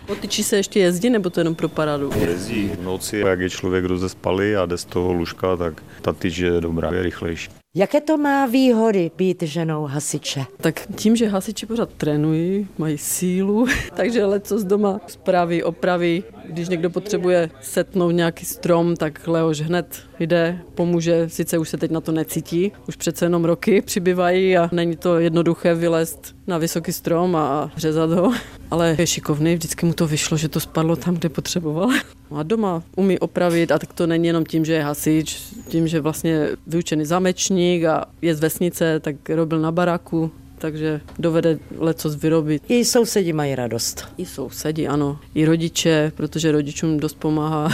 Potyčí 0.06 0.44
se 0.44 0.58
ještě 0.58 0.80
jezdí, 0.80 1.10
nebo 1.10 1.30
to 1.30 1.40
jenom 1.40 1.56
pro 1.56 1.70
paradu? 1.70 2.12
Jezdí 2.16 2.72
v 2.80 2.84
noci, 2.84 3.18
jak 3.18 3.40
je 3.40 3.50
člověk 3.50 3.86
rozespalý 3.86 4.56
a 4.56 4.66
jde 4.66 4.78
z 4.78 4.86
toho 4.86 5.14
lůžka, 5.14 5.56
tak 5.56 5.84
ta 6.02 6.14
tyč 6.14 6.38
je 6.38 6.62
dobrá, 6.62 6.94
je 6.94 7.04
rychlejší. 7.04 7.59
Jaké 7.76 8.02
to 8.02 8.18
má 8.18 8.46
výhody 8.46 9.12
být 9.18 9.42
ženou 9.44 9.86
hasiče? 9.86 10.46
Tak 10.62 10.88
tím, 10.96 11.16
že 11.16 11.28
hasiči 11.28 11.66
pořád 11.66 11.90
trénují, 11.90 12.68
mají 12.78 12.98
sílu, 12.98 13.68
takže 13.96 14.26
leco 14.26 14.60
z 14.60 14.64
doma 14.64 15.00
zpraví, 15.08 15.64
opraví. 15.64 16.24
Když 16.46 16.70
někdo 16.70 16.90
potřebuje 16.90 17.50
setnout 17.62 18.12
nějaký 18.12 18.46
strom, 18.46 18.96
tak 18.96 19.28
Leoš 19.28 19.62
hned 19.62 20.02
jde, 20.20 20.62
pomůže. 20.76 21.30
Sice 21.30 21.58
už 21.58 21.70
se 21.70 21.78
teď 21.78 21.92
na 21.92 22.02
to 22.02 22.12
necítí, 22.12 22.72
už 22.88 22.96
přece 22.96 23.26
jenom 23.26 23.46
roky 23.46 23.82
přibývají 23.82 24.58
a 24.58 24.70
není 24.72 24.96
to 24.96 25.20
jednoduché 25.20 25.74
vylézt 25.76 26.36
na 26.48 26.58
vysoký 26.58 26.94
strom 26.94 27.36
a 27.36 27.72
řezat 27.78 28.12
ho. 28.12 28.34
Ale 28.72 28.96
je 29.00 29.08
šikovný, 29.08 29.56
vždycky 29.56 29.86
mu 29.86 29.94
to 29.94 30.08
vyšlo, 30.08 30.38
že 30.38 30.50
to 30.50 30.60
spadlo 30.60 30.96
tam, 30.96 31.16
kde 31.16 31.30
potřeboval. 31.30 31.90
A 32.32 32.44
doma 32.44 32.84
umí 32.96 33.20
opravit 33.20 33.72
a 33.72 33.80
tak 33.80 33.94
to 33.94 34.08
není 34.08 34.28
jenom 34.28 34.46
tím, 34.46 34.66
že 34.66 34.74
je 34.74 34.84
hasič, 34.84 35.42
tím, 35.68 35.88
že 35.88 36.02
vlastně 36.02 36.50
vyučený 36.68 37.06
zamečník 37.06 37.84
a 37.84 38.06
je 38.22 38.36
z 38.36 38.40
vesnice, 38.40 39.00
tak 39.00 39.30
robil 39.30 39.60
na 39.60 39.72
baráku, 39.72 40.32
takže 40.58 41.02
dovede 41.20 41.60
leco 41.78 42.10
vyrobit. 42.10 42.64
I 42.68 42.86
sousedi 42.86 43.34
mají 43.34 43.56
radost. 43.56 44.08
I 44.18 44.26
sousedi, 44.26 44.88
ano. 44.88 45.20
I 45.36 45.46
rodiče, 45.46 46.12
protože 46.16 46.52
rodičům 46.52 47.00
dost 47.00 47.14
pomáhá. 47.14 47.70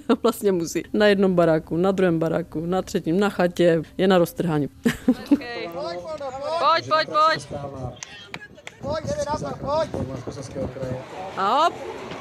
vlastně 0.22 0.52
musí 0.52 0.82
na 0.92 1.06
jednom 1.06 1.34
baráku, 1.34 1.76
na 1.76 1.92
druhém 1.92 2.18
baráku, 2.18 2.66
na 2.66 2.82
třetím, 2.82 3.20
na 3.20 3.28
chatě, 3.28 3.82
je 3.98 4.08
na 4.08 4.18
roztrhání. 4.18 4.68
Okay. 5.32 5.68
Pojď, 6.58 6.88
pojď, 6.88 7.08
pojď. 7.08 7.62
Pojď, 8.82 9.04
jdeme 9.04 9.24
na 9.26 9.50
to, 9.50 9.56
pojď. 9.56 9.90
A 11.36 11.64
hop, 11.64 11.74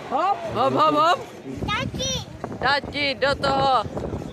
hop, 0.10 0.38
hop, 0.54 0.74
hop, 0.74 0.94
hop. 0.96 1.20
Tati. 1.60 2.28
Tati, 2.60 3.16
do 3.22 3.36
toho. 3.48 3.84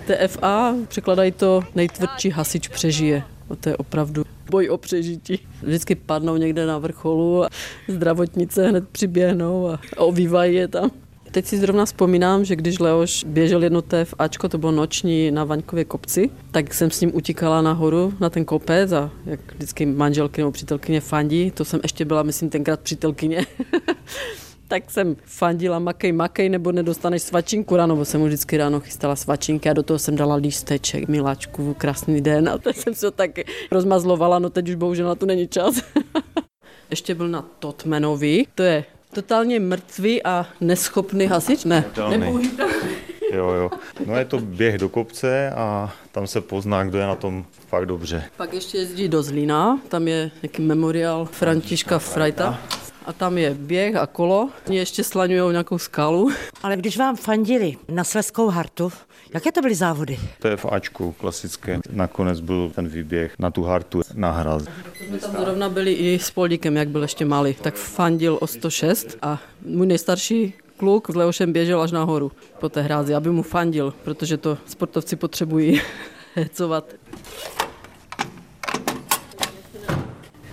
TFA, 0.07 0.75
překladají 0.89 1.33
to 1.33 1.63
nejtvrdší 1.75 2.31
hasič 2.31 2.69
přežije. 2.69 3.23
A 3.51 3.57
to 3.57 3.69
je 3.69 3.77
opravdu 3.77 4.25
boj 4.51 4.71
o 4.71 4.79
přežití. 4.79 5.47
Vždycky 5.63 5.95
padnou 5.95 6.37
někde 6.37 6.67
na 6.67 6.79
vrcholu 6.79 7.45
a 7.45 7.49
zdravotnice 7.89 8.69
hned 8.69 8.89
přiběhnou 8.89 9.69
a 9.69 9.81
ovývají 9.97 10.55
je 10.55 10.69
tam. 10.69 10.91
Teď 11.31 11.47
si 11.47 11.59
zrovna 11.59 11.85
vzpomínám, 11.85 12.45
že 12.45 12.57
když 12.57 12.79
Leoš 12.79 13.25
běžel 13.25 13.63
jedno 13.63 13.83
TFAčko, 13.83 14.49
to 14.49 14.59
bylo 14.59 14.73
noční 14.73 15.31
na 15.31 15.45
Vaňkově 15.45 15.85
kopci, 15.85 16.31
tak 16.51 16.75
jsem 16.75 16.91
s 16.91 17.01
ním 17.01 17.17
utíkala 17.17 17.63
nahoru 17.63 18.13
na 18.21 18.31
ten 18.31 18.45
kopec 18.45 18.93
a 18.93 19.11
jak 19.27 19.55
vždycky 19.55 19.87
manželky 19.87 20.41
nebo 20.41 20.53
přítelkyně 20.53 21.01
fandí, 21.01 21.51
to 21.51 21.65
jsem 21.65 21.81
ještě 21.83 22.05
byla, 22.05 22.23
myslím, 22.23 22.51
tenkrát 22.51 22.81
přítelkyně. 22.81 23.47
tak 24.69 24.91
jsem 24.91 25.17
fandila 25.25 25.79
makej, 25.79 26.13
makej, 26.13 26.49
nebo 26.49 26.73
nedostaneš 26.73 27.23
svačinku 27.23 27.77
ráno, 27.77 27.97
bo 27.97 28.05
jsem 28.05 28.21
mu 28.21 28.27
vždycky 28.27 28.57
ráno 28.57 28.81
chystala 28.81 29.17
svačinky 29.17 29.71
a 29.71 29.73
do 29.73 29.83
toho 29.83 29.99
jsem 29.99 30.17
dala 30.17 30.35
lísteček, 30.35 31.09
miláčku, 31.09 31.75
krásný 31.75 32.21
den 32.21 32.49
a 32.49 32.59
teď 32.59 32.77
jsem 32.77 32.95
se 32.95 33.11
tak 33.11 33.31
rozmazlovala, 33.71 34.39
no 34.39 34.51
teď 34.51 34.69
už 34.69 34.75
bohužel 34.75 35.07
na 35.07 35.15
to 35.15 35.27
není 35.27 35.49
čas. 35.49 35.83
Ještě 36.91 37.15
byl 37.15 37.29
na 37.29 37.43
Totmanovi, 37.59 38.45
to 38.55 38.63
je 38.63 38.85
totálně 39.23 39.61
mrtvý 39.61 40.23
a 40.23 40.47
neschopný 40.61 41.27
hasič? 41.27 41.65
Ne. 41.65 41.85
Jo, 43.33 43.51
jo. 43.51 43.71
No 44.07 44.17
je 44.17 44.25
to 44.25 44.39
běh 44.39 44.79
do 44.79 44.89
kopce 44.89 45.51
a 45.51 45.93
tam 46.13 46.27
se 46.27 46.41
pozná, 46.41 46.85
kdo 46.85 46.99
je 46.99 47.07
na 47.07 47.15
tom 47.15 47.45
fakt 47.69 47.87
dobře. 47.87 48.25
Pak 48.37 48.55
ještě 48.55 48.79
jezdí 48.79 49.09
do 49.09 49.23
Zlína, 49.23 49.81
tam 49.89 50.09
je 50.09 50.31
nějaký 50.43 50.63
memoriál 50.63 51.25
Františka 51.25 51.99
Frajta 51.99 52.59
a 53.09 53.13
tam 53.13 53.39
je 53.39 53.55
běh 53.55 53.97
a 53.97 54.07
kolo. 54.07 54.49
Mě 54.69 54.79
ještě 54.79 55.05
slaňují 55.05 55.51
nějakou 55.53 55.79
skalu. 55.79 56.31
Ale 56.63 56.77
když 56.77 56.97
vám 56.97 57.17
fandili 57.17 57.77
na 57.89 58.05
Sleskou 58.05 58.49
hartu, 58.49 58.93
jaké 59.35 59.53
to 59.53 59.61
byly 59.61 59.75
závody? 59.75 60.19
To 60.39 60.49
je 60.49 60.57
v 60.57 60.65
Ačku 60.65 61.13
klasické. 61.13 61.81
Nakonec 61.91 62.41
byl 62.41 62.71
ten 62.75 62.89
výběh 62.89 63.35
na 63.39 63.51
tu 63.51 63.63
hartu 63.63 64.03
na 64.15 64.31
hraz. 64.31 64.65
My 65.11 65.19
tam 65.19 65.31
zrovna 65.41 65.69
byli 65.69 65.93
i 65.93 66.19
s 66.19 66.31
Poldíkem, 66.31 66.77
jak 66.77 66.89
byl 66.89 67.03
ještě 67.03 67.25
malý. 67.25 67.55
Tak 67.55 67.75
fandil 67.75 68.39
o 68.41 68.47
106 68.47 69.17
a 69.23 69.39
můj 69.67 69.87
nejstarší 69.87 70.55
kluk 70.77 71.11
s 71.11 71.15
Leošem 71.15 71.53
běžel 71.53 71.83
až 71.83 71.93
nahoru 71.93 72.33
po 72.61 72.69
té 72.69 72.83
hrázi, 72.83 73.15
aby 73.15 73.31
mu 73.31 73.43
fandil, 73.43 73.95
protože 74.05 74.37
to 74.37 74.59
sportovci 74.67 75.17
potřebují 75.17 75.81
hecovat. 76.35 76.85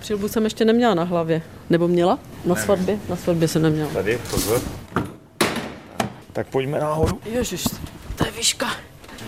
Přilbu 0.06 0.28
jsem 0.28 0.44
ještě 0.44 0.64
neměla 0.64 0.94
na 0.94 1.02
hlavě. 1.02 1.42
Nebo 1.70 1.88
měla? 1.88 2.18
Na 2.44 2.54
svatbě? 2.54 2.98
Na 3.08 3.16
svatbě 3.16 3.48
jsem 3.48 3.62
neměla. 3.62 3.90
Tady, 3.90 4.18
pozor. 4.30 4.60
Tak 6.32 6.46
pojďme 6.46 6.80
nahoru. 6.80 7.20
Ježiš, 7.24 7.64
to 8.16 8.26
je 8.26 8.30
výška. 8.30 8.70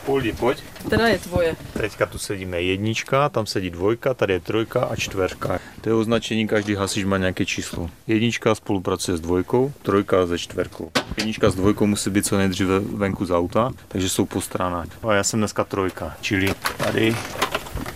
Poldi, 0.06 0.32
pojď. 0.32 0.58
Která 0.86 1.08
je 1.08 1.18
tvoje? 1.18 1.56
Teďka 1.72 2.06
tu 2.06 2.18
sedíme 2.18 2.62
jednička, 2.62 3.28
tam 3.28 3.46
sedí 3.46 3.70
dvojka, 3.70 4.14
tady 4.14 4.32
je 4.32 4.40
trojka 4.40 4.84
a 4.84 4.96
čtverka. 4.96 5.58
To 5.80 5.88
je 5.88 5.94
označení, 5.94 6.48
každý 6.48 6.74
hasič 6.74 7.04
má 7.04 7.18
nějaké 7.18 7.46
číslo. 7.46 7.90
Jednička 8.06 8.54
spolupracuje 8.54 9.16
s 9.16 9.20
dvojkou, 9.20 9.72
trojka 9.82 10.26
se 10.26 10.38
čtverkou. 10.38 10.90
Jednička 11.16 11.50
s 11.50 11.54
dvojkou 11.54 11.86
musí 11.86 12.10
být 12.10 12.26
co 12.26 12.38
nejdříve 12.38 12.80
venku 12.80 13.24
z 13.24 13.30
auta, 13.30 13.72
takže 13.88 14.08
jsou 14.08 14.24
po 14.24 14.40
stranách. 14.40 14.86
A 15.08 15.14
já 15.14 15.24
jsem 15.24 15.40
dneska 15.40 15.64
trojka, 15.64 16.16
čili 16.20 16.54
tady 16.76 17.16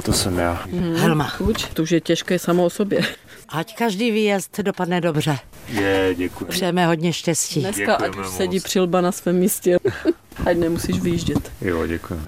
to 0.03 0.13
jsem 0.13 0.39
já. 0.39 0.53
Hmm. 0.53 0.97
Helma. 0.97 1.33
Buď, 1.41 1.75
to 1.75 1.83
už 1.83 1.91
je 1.91 2.01
těžké 2.01 2.39
samo 2.39 2.65
o 2.65 2.71
sobě. 2.71 3.01
Ať 3.49 3.77
každý 3.77 4.11
výjezd 4.11 4.61
dopadne 4.61 5.01
dobře. 5.01 5.39
Je, 5.69 6.15
děkuji. 6.15 6.45
Přejeme 6.45 6.87
hodně 6.87 7.13
štěstí. 7.13 7.61
Dneska 7.61 7.95
ať 7.95 8.17
už 8.17 8.27
sedí 8.29 8.61
přilba 8.61 9.01
na 9.01 9.13
svém 9.13 9.37
místě. 9.37 9.79
ať 10.47 10.57
nemusíš 10.57 11.01
vyjíždět. 11.01 11.53
Jo, 11.61 11.87
děkuji. 11.87 12.21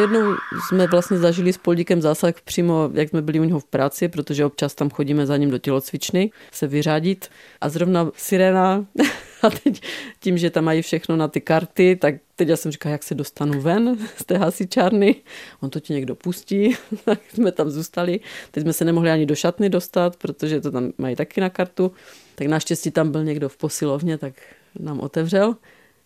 Jednou 0.00 0.36
jsme 0.68 0.86
vlastně 0.86 1.18
zažili 1.18 1.52
s 1.52 1.58
Poldíkem 1.58 2.02
zásah 2.02 2.34
přímo, 2.44 2.90
jak 2.94 3.08
jsme 3.08 3.22
byli 3.22 3.40
u 3.40 3.44
něho 3.44 3.60
v 3.60 3.64
práci, 3.64 4.08
protože 4.08 4.44
občas 4.44 4.74
tam 4.74 4.90
chodíme 4.90 5.26
za 5.26 5.36
ním 5.36 5.50
do 5.50 5.58
tělocvičny 5.58 6.30
se 6.52 6.66
vyřadit. 6.66 7.28
A 7.60 7.68
zrovna 7.68 8.10
sirena, 8.16 8.86
a 9.42 9.50
teď 9.50 9.82
tím, 10.20 10.38
že 10.38 10.50
tam 10.50 10.64
mají 10.64 10.82
všechno 10.82 11.16
na 11.16 11.28
ty 11.28 11.40
karty, 11.40 11.96
tak 11.96 12.14
teď 12.36 12.48
já 12.48 12.56
jsem 12.56 12.72
říkala, 12.72 12.92
jak 12.92 13.02
se 13.02 13.14
dostanu 13.14 13.60
ven 13.60 13.98
z 14.16 14.24
té 14.24 14.38
hasičárny. 14.38 15.16
On 15.60 15.70
to 15.70 15.80
ti 15.80 15.92
někdo 15.92 16.14
pustí, 16.14 16.76
tak 17.04 17.20
jsme 17.34 17.52
tam 17.52 17.70
zůstali. 17.70 18.20
Teď 18.50 18.62
jsme 18.62 18.72
se 18.72 18.84
nemohli 18.84 19.10
ani 19.10 19.26
do 19.26 19.34
šatny 19.34 19.70
dostat, 19.70 20.16
protože 20.16 20.60
to 20.60 20.70
tam 20.70 20.92
mají 20.98 21.16
taky 21.16 21.40
na 21.40 21.50
kartu. 21.50 21.92
Tak 22.34 22.46
naštěstí 22.46 22.90
tam 22.90 23.12
byl 23.12 23.24
někdo 23.24 23.48
v 23.48 23.56
posilovně, 23.56 24.18
tak 24.18 24.34
nám 24.78 25.00
otevřel. 25.00 25.56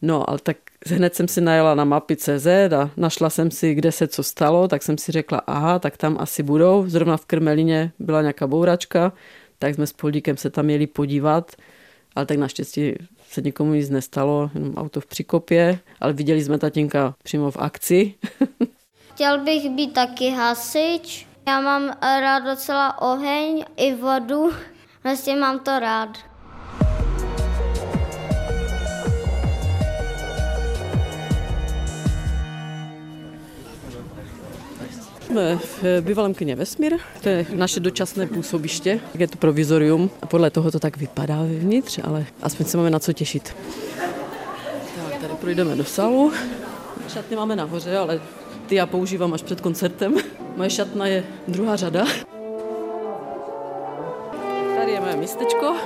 No, 0.02 0.30
ale 0.30 0.38
tak 0.42 0.56
hned 0.86 1.14
jsem 1.14 1.28
si 1.28 1.40
najela 1.40 1.74
na 1.74 1.84
mapy 1.84 2.16
CZ 2.16 2.46
a 2.80 2.90
našla 2.96 3.30
jsem 3.30 3.50
si, 3.50 3.74
kde 3.74 3.92
se 3.92 4.08
co 4.08 4.22
stalo, 4.22 4.68
tak 4.68 4.82
jsem 4.82 4.98
si 4.98 5.12
řekla, 5.12 5.38
aha, 5.46 5.78
tak 5.78 5.96
tam 5.96 6.16
asi 6.20 6.42
budou. 6.42 6.84
Zrovna 6.86 7.16
v 7.16 7.26
Krmelině 7.26 7.92
byla 7.98 8.20
nějaká 8.20 8.46
bouračka, 8.46 9.12
tak 9.58 9.74
jsme 9.74 9.86
s 9.86 9.92
Poldíkem 9.92 10.36
se 10.36 10.50
tam 10.50 10.64
měli 10.64 10.86
podívat, 10.86 11.52
ale 12.16 12.26
tak 12.26 12.38
naštěstí 12.38 12.94
se 13.30 13.40
nikomu 13.40 13.72
nic 13.72 13.90
nestalo, 13.90 14.50
jenom 14.54 14.74
auto 14.74 15.00
v 15.00 15.06
přikopě, 15.06 15.78
ale 16.00 16.12
viděli 16.12 16.44
jsme 16.44 16.58
tatínka 16.58 17.14
přímo 17.22 17.50
v 17.50 17.56
akci. 17.56 18.14
Chtěl 19.14 19.44
bych 19.44 19.70
být 19.70 19.92
taky 19.92 20.30
hasič. 20.30 21.26
Já 21.46 21.60
mám 21.60 21.96
rád 22.00 22.38
docela 22.38 23.02
oheň 23.02 23.64
i 23.76 23.94
vodu, 23.94 24.50
vlastně 25.04 25.36
mám 25.36 25.58
to 25.58 25.78
rád. 25.78 26.18
Jsme 35.28 35.56
v 35.56 35.84
bývalém 36.00 36.34
kyně 36.34 36.56
Vesmír, 36.56 36.96
to 37.22 37.28
je 37.28 37.46
naše 37.54 37.80
dočasné 37.80 38.26
působiště, 38.26 39.00
je 39.14 39.28
to 39.28 39.36
provizorium 39.36 40.10
podle 40.28 40.50
toho 40.50 40.70
to 40.70 40.78
tak 40.80 40.96
vypadá 40.96 41.42
vevnitř, 41.42 42.00
ale 42.04 42.26
aspoň 42.42 42.66
se 42.66 42.76
máme 42.76 42.90
na 42.90 42.98
co 42.98 43.12
těšit. 43.12 43.56
Tak, 44.96 45.20
tady 45.20 45.34
projdeme 45.40 45.76
do 45.76 45.84
sálu. 45.84 46.32
Šatny 47.08 47.36
máme 47.36 47.56
nahoře, 47.56 47.96
ale 47.96 48.20
ty 48.66 48.74
já 48.74 48.86
používám 48.86 49.34
až 49.34 49.42
před 49.42 49.60
koncertem. 49.60 50.14
Moje 50.56 50.70
šatna 50.70 51.06
je 51.06 51.24
druhá 51.48 51.76
řada. 51.76 52.06
Tady 54.76 54.92
je 54.92 55.00
moje 55.00 55.16
místečko. 55.16 55.76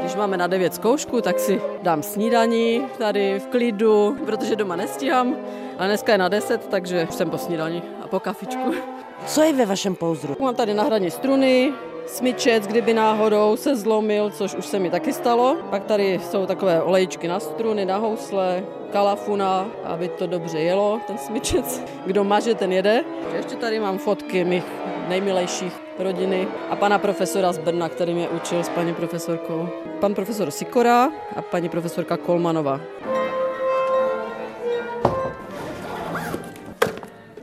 Když 0.00 0.14
máme 0.14 0.36
na 0.36 0.46
9 0.46 0.74
zkoušku, 0.74 1.20
tak 1.20 1.38
si 1.38 1.60
dám 1.82 2.02
snídaní 2.02 2.82
tady 2.98 3.38
v 3.38 3.46
klidu, 3.46 4.16
protože 4.24 4.56
doma 4.56 4.76
nestíhám. 4.76 5.36
Ale 5.78 5.88
dneska 5.88 6.12
je 6.12 6.18
na 6.18 6.28
10, 6.28 6.66
takže 6.68 7.06
jsem 7.10 7.30
po 7.30 7.38
snídani 7.38 7.82
a 8.02 8.08
po 8.08 8.20
kafičku. 8.20 8.74
Co 9.26 9.42
je 9.42 9.52
ve 9.52 9.66
vašem 9.66 9.94
pouzdru? 9.94 10.36
Mám 10.40 10.54
tady 10.54 10.74
na 10.74 10.82
hraní 10.82 11.10
struny, 11.10 11.72
smyčec, 12.06 12.66
kdyby 12.66 12.94
náhodou 12.94 13.56
se 13.56 13.76
zlomil, 13.76 14.30
což 14.30 14.54
už 14.54 14.66
se 14.66 14.78
mi 14.78 14.90
taky 14.90 15.12
stalo. 15.12 15.56
Pak 15.70 15.84
tady 15.84 16.20
jsou 16.22 16.46
takové 16.46 16.82
olejčky 16.82 17.28
na 17.28 17.40
struny, 17.40 17.84
na 17.84 17.96
housle, 17.96 18.64
kalafuna, 18.92 19.66
aby 19.84 20.08
to 20.08 20.26
dobře 20.26 20.58
jelo, 20.58 21.00
ten 21.06 21.18
smyčec. 21.18 21.82
Kdo 22.06 22.24
maže, 22.24 22.54
ten 22.54 22.72
jede. 22.72 23.04
Ještě 23.36 23.56
tady 23.56 23.80
mám 23.80 23.98
fotky 23.98 24.44
mých 24.44 24.64
nejmilejších 25.08 25.72
rodiny 25.98 26.48
a 26.70 26.76
pana 26.76 26.98
profesora 26.98 27.52
z 27.52 27.58
Brna, 27.58 27.88
který 27.88 28.14
mě 28.14 28.28
učil 28.28 28.64
s 28.64 28.68
paní 28.68 28.94
profesorkou. 28.94 29.68
Pan 30.00 30.14
profesor 30.14 30.50
Sikora 30.50 31.10
a 31.36 31.42
paní 31.42 31.68
profesorka 31.68 32.16
Kolmanova. 32.16 32.80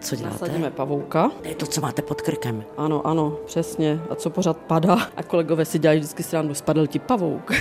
Co 0.02 0.16
děláte? 0.16 0.34
Nasadíme 0.34 0.72
pavouka. 0.72 1.32
To 1.42 1.48
je 1.48 1.56
to, 1.56 1.66
co 1.66 1.82
máte 1.82 2.02
pod 2.02 2.22
krkem. 2.22 2.64
Ano, 2.78 3.08
ano, 3.08 3.38
přesně. 3.46 4.00
A 4.10 4.16
co 4.16 4.30
pořád 4.30 4.58
padá. 4.58 4.98
A 5.18 5.24
kolegové 5.24 5.66
si 5.66 5.80
dělají 5.80 6.00
vždycky 6.00 6.24
srandu, 6.24 6.54
spadl 6.54 6.88
ti 6.88 7.00
pavouk. 7.00 7.52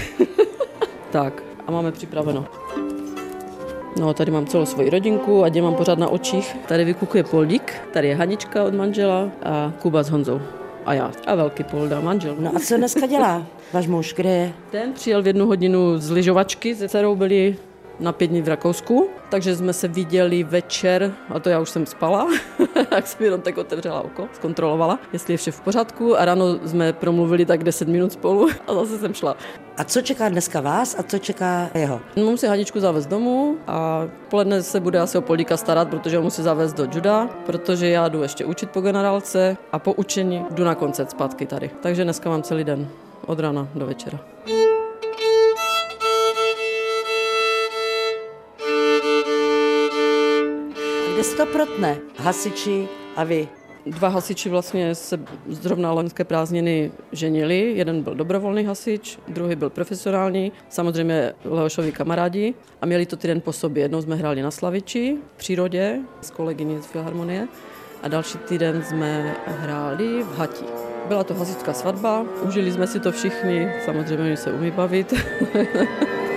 tak, 1.10 1.42
a 1.66 1.70
máme 1.70 1.92
připraveno. 1.92 2.44
No, 4.00 4.14
tady 4.14 4.30
mám 4.30 4.46
celou 4.46 4.66
svoji 4.66 4.90
rodinku, 4.90 5.44
ať 5.44 5.54
je 5.54 5.62
mám 5.62 5.74
pořád 5.74 5.98
na 5.98 6.08
očích. 6.08 6.56
Tady 6.68 6.84
vykukuje 6.84 7.24
Poldík, 7.24 7.74
tady 7.92 8.08
je 8.08 8.16
Hanička 8.16 8.64
od 8.64 8.74
manžela 8.74 9.28
a 9.42 9.72
Kuba 9.82 10.02
s 10.02 10.10
Honzou. 10.10 10.40
A 10.86 10.94
já. 10.94 11.12
A 11.26 11.34
velký 11.34 11.64
Polda, 11.64 12.00
manžel. 12.00 12.36
No 12.38 12.50
a 12.56 12.60
co 12.60 12.76
dneska 12.76 13.06
dělá 13.06 13.46
váš 13.72 13.86
muž? 13.86 14.14
Kde 14.14 14.30
je? 14.30 14.52
Ten 14.70 14.92
přijel 14.92 15.22
v 15.22 15.26
jednu 15.26 15.46
hodinu 15.46 15.98
z 15.98 16.10
lyžovačky, 16.10 16.74
se 16.74 16.88
dcerou 16.88 17.16
byli 17.16 17.56
na 18.00 18.12
pět 18.12 18.26
dní 18.26 18.42
v 18.42 18.48
Rakousku, 18.48 19.08
takže 19.28 19.56
jsme 19.56 19.72
se 19.72 19.88
viděli 19.88 20.42
večer, 20.42 21.14
a 21.28 21.38
to 21.38 21.48
já 21.48 21.60
už 21.60 21.70
jsem 21.70 21.86
spala, 21.86 22.28
tak 22.88 23.06
jsem 23.06 23.24
jenom 23.24 23.40
tak 23.40 23.58
otevřela 23.58 24.00
oko, 24.00 24.28
zkontrolovala, 24.32 24.98
jestli 25.12 25.34
je 25.34 25.38
vše 25.38 25.50
v 25.50 25.60
pořádku 25.60 26.18
a 26.18 26.24
ráno 26.24 26.58
jsme 26.66 26.92
promluvili 26.92 27.46
tak 27.46 27.64
10 27.64 27.88
minut 27.88 28.12
spolu 28.12 28.48
a 28.66 28.74
zase 28.74 28.98
jsem 28.98 29.14
šla. 29.14 29.36
A 29.76 29.84
co 29.84 30.02
čeká 30.02 30.28
dneska 30.28 30.60
vás 30.60 30.96
a 30.98 31.02
co 31.02 31.18
čeká 31.18 31.70
jeho? 31.74 32.00
Mám 32.24 32.36
si 32.36 32.46
Haničku 32.46 32.80
zavést 32.80 33.06
domů 33.06 33.56
a 33.66 34.08
poledne 34.28 34.62
se 34.62 34.80
bude 34.80 35.00
asi 35.00 35.18
o 35.18 35.20
Políka 35.20 35.56
starat, 35.56 35.88
protože 35.88 36.16
ho 36.16 36.22
musí 36.22 36.42
zavést 36.42 36.72
do 36.72 36.86
juda, 36.94 37.28
protože 37.46 37.88
já 37.88 38.08
jdu 38.08 38.22
ještě 38.22 38.44
učit 38.44 38.70
po 38.70 38.80
generálce 38.80 39.56
a 39.72 39.78
po 39.78 39.92
učení 39.92 40.44
jdu 40.50 40.64
na 40.64 40.74
koncert 40.74 41.10
zpátky 41.10 41.46
tady. 41.46 41.70
Takže 41.80 42.04
dneska 42.04 42.30
mám 42.30 42.42
celý 42.42 42.64
den 42.64 42.88
od 43.26 43.40
rána 43.40 43.68
do 43.74 43.86
večera. 43.86 44.18
A 51.20 51.22
kde 51.22 51.28
se 51.28 51.36
to 51.36 51.46
protne? 51.46 51.98
Hasiči 52.16 52.88
a 53.16 53.24
vy. 53.24 53.48
Dva 53.86 54.08
hasiči 54.08 54.48
vlastně 54.48 54.94
se 54.94 55.20
zrovna 55.48 55.92
loňské 55.92 56.24
prázdniny 56.24 56.92
ženili. 57.12 57.72
Jeden 57.76 58.02
byl 58.02 58.14
dobrovolný 58.14 58.64
hasič, 58.64 59.18
druhý 59.28 59.56
byl 59.56 59.70
profesionální, 59.70 60.52
samozřejmě 60.68 61.32
Leošovi 61.44 61.92
kamarádi 61.92 62.54
a 62.80 62.86
měli 62.86 63.06
to 63.06 63.16
týden 63.16 63.40
po 63.40 63.52
sobě. 63.52 63.84
Jednou 63.84 64.02
jsme 64.02 64.16
hráli 64.16 64.42
na 64.42 64.50
Slaviči 64.50 65.16
v 65.34 65.38
přírodě 65.38 65.98
s 66.20 66.30
kolegyní 66.30 66.82
z 66.82 66.86
Filharmonie 66.86 67.48
a 68.02 68.08
další 68.08 68.38
týden 68.38 68.82
jsme 68.82 69.36
hráli 69.46 70.22
v 70.22 70.38
Hati. 70.38 70.64
Byla 71.08 71.24
to 71.24 71.34
hasičská 71.34 71.72
svatba, 71.72 72.24
užili 72.42 72.72
jsme 72.72 72.86
si 72.86 73.00
to 73.00 73.12
všichni, 73.12 73.72
samozřejmě 73.84 74.36
se 74.36 74.52
umí 74.52 74.70
bavit. 74.70 75.14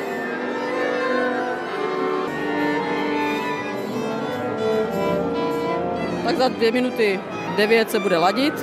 tak 6.24 6.38
za 6.38 6.48
dvě 6.48 6.72
minuty 6.72 7.20
devět 7.58 7.92
se 7.92 8.00
bude 8.00 8.18
ladit, 8.18 8.54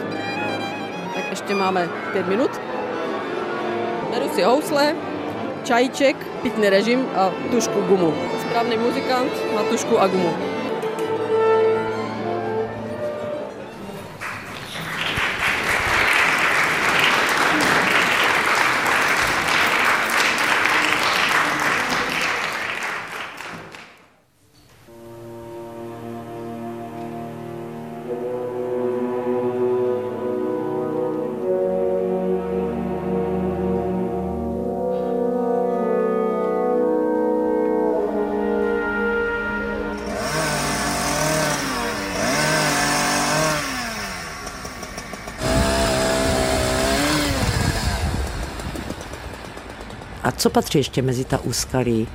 tak 1.14 1.24
ještě 1.30 1.54
máme 1.54 1.88
pět 2.12 2.28
minut. 2.28 2.50
Beru 4.10 4.28
si 4.28 4.42
housle, 4.42 4.96
čajíček, 5.64 6.16
pitný 6.42 6.68
režim 6.68 7.06
a 7.16 7.30
tušku 7.50 7.80
gumu. 7.80 8.14
Správný 8.40 8.76
muzikant 8.76 9.32
má 9.54 9.62
tušku 9.62 10.00
a 10.00 10.06
gumu. 10.06 10.49
A 50.30 50.32
co 50.32 50.50
patří 50.50 50.78
ještě 50.78 51.02
mezi 51.02 51.24
ta 51.24 51.38
úskalí 51.38 52.08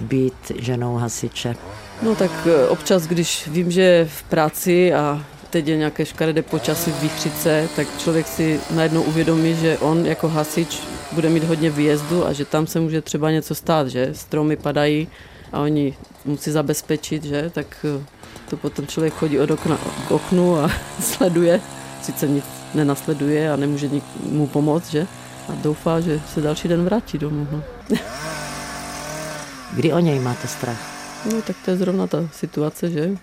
být 0.00 0.52
ženou 0.58 0.96
hasiče? 0.96 1.56
No 2.02 2.14
tak 2.14 2.30
eh, 2.46 2.68
občas, 2.68 3.06
když 3.06 3.48
vím, 3.48 3.70
že 3.70 3.82
je 3.82 4.04
v 4.04 4.22
práci 4.22 4.94
a 4.94 5.24
teď 5.50 5.68
je 5.68 5.76
nějaké 5.76 6.06
škaredé 6.06 6.42
počasí 6.42 6.90
v 6.90 7.02
výchřice, 7.02 7.68
tak 7.76 7.86
člověk 7.98 8.26
si 8.26 8.60
najednou 8.70 9.02
uvědomí, 9.02 9.54
že 9.54 9.78
on 9.78 10.06
jako 10.06 10.28
hasič 10.28 10.78
bude 11.12 11.28
mít 11.28 11.44
hodně 11.44 11.70
výjezdu 11.70 12.26
a 12.26 12.32
že 12.32 12.44
tam 12.44 12.66
se 12.66 12.80
může 12.80 13.02
třeba 13.02 13.30
něco 13.30 13.54
stát, 13.54 13.88
že 13.88 14.10
stromy 14.12 14.56
padají 14.56 15.08
a 15.52 15.60
oni 15.60 15.96
musí 16.24 16.50
zabezpečit, 16.50 17.24
že, 17.24 17.50
tak 17.50 17.86
eh, 18.00 18.04
to 18.48 18.56
potom 18.56 18.86
člověk 18.86 19.14
chodí 19.14 19.38
od 19.38 19.50
okna 19.50 19.78
k 20.08 20.10
oknu 20.10 20.56
a 20.58 20.70
sleduje, 21.00 21.60
sice 22.02 22.28
nic 22.28 22.44
nenasleduje 22.74 23.52
a 23.52 23.56
nemůže 23.56 23.90
mu 24.22 24.46
pomoct, 24.46 24.90
že, 24.90 25.06
a 25.48 25.54
doufá, 25.54 26.00
že 26.00 26.20
se 26.34 26.40
další 26.40 26.68
den 26.68 26.84
vrátí 26.84 27.18
domů. 27.18 27.48
No. 27.52 27.62
Kdy 29.76 29.92
o 29.92 29.98
něj 29.98 30.20
máte 30.20 30.48
strach? 30.48 31.00
No 31.32 31.42
tak 31.42 31.56
to 31.64 31.70
je 31.70 31.76
zrovna 31.76 32.06
ta 32.06 32.28
situace, 32.32 32.90
že? 32.90 33.16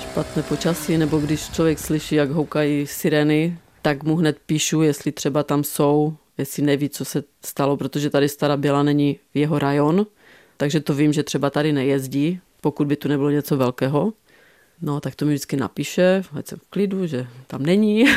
Špatné 0.00 0.42
počasí, 0.42 0.98
nebo 0.98 1.18
když 1.18 1.50
člověk 1.50 1.78
slyší, 1.78 2.14
jak 2.14 2.30
houkají 2.30 2.86
sireny, 2.86 3.58
tak 3.82 4.02
mu 4.02 4.16
hned 4.16 4.38
píšu, 4.46 4.82
jestli 4.82 5.12
třeba 5.12 5.42
tam 5.42 5.64
jsou, 5.64 6.16
jestli 6.38 6.62
neví, 6.62 6.88
co 6.88 7.04
se 7.04 7.22
stalo, 7.44 7.76
protože 7.76 8.10
tady 8.10 8.28
Stará 8.28 8.56
Běla 8.56 8.82
není 8.82 9.18
v 9.34 9.38
jeho 9.38 9.58
rajon, 9.58 10.06
takže 10.56 10.80
to 10.80 10.94
vím, 10.94 11.12
že 11.12 11.22
třeba 11.22 11.50
tady 11.50 11.72
nejezdí, 11.72 12.40
pokud 12.60 12.86
by 12.86 12.96
tu 12.96 13.08
nebylo 13.08 13.30
něco 13.30 13.56
velkého. 13.56 14.12
No, 14.82 15.00
tak 15.00 15.14
to 15.14 15.24
mi 15.24 15.32
vždycky 15.32 15.56
napíše, 15.56 16.22
ať 16.38 16.46
jsem 16.46 16.58
v 16.58 16.70
klidu, 16.70 17.06
že 17.06 17.26
tam 17.46 17.62
není. 17.62 18.04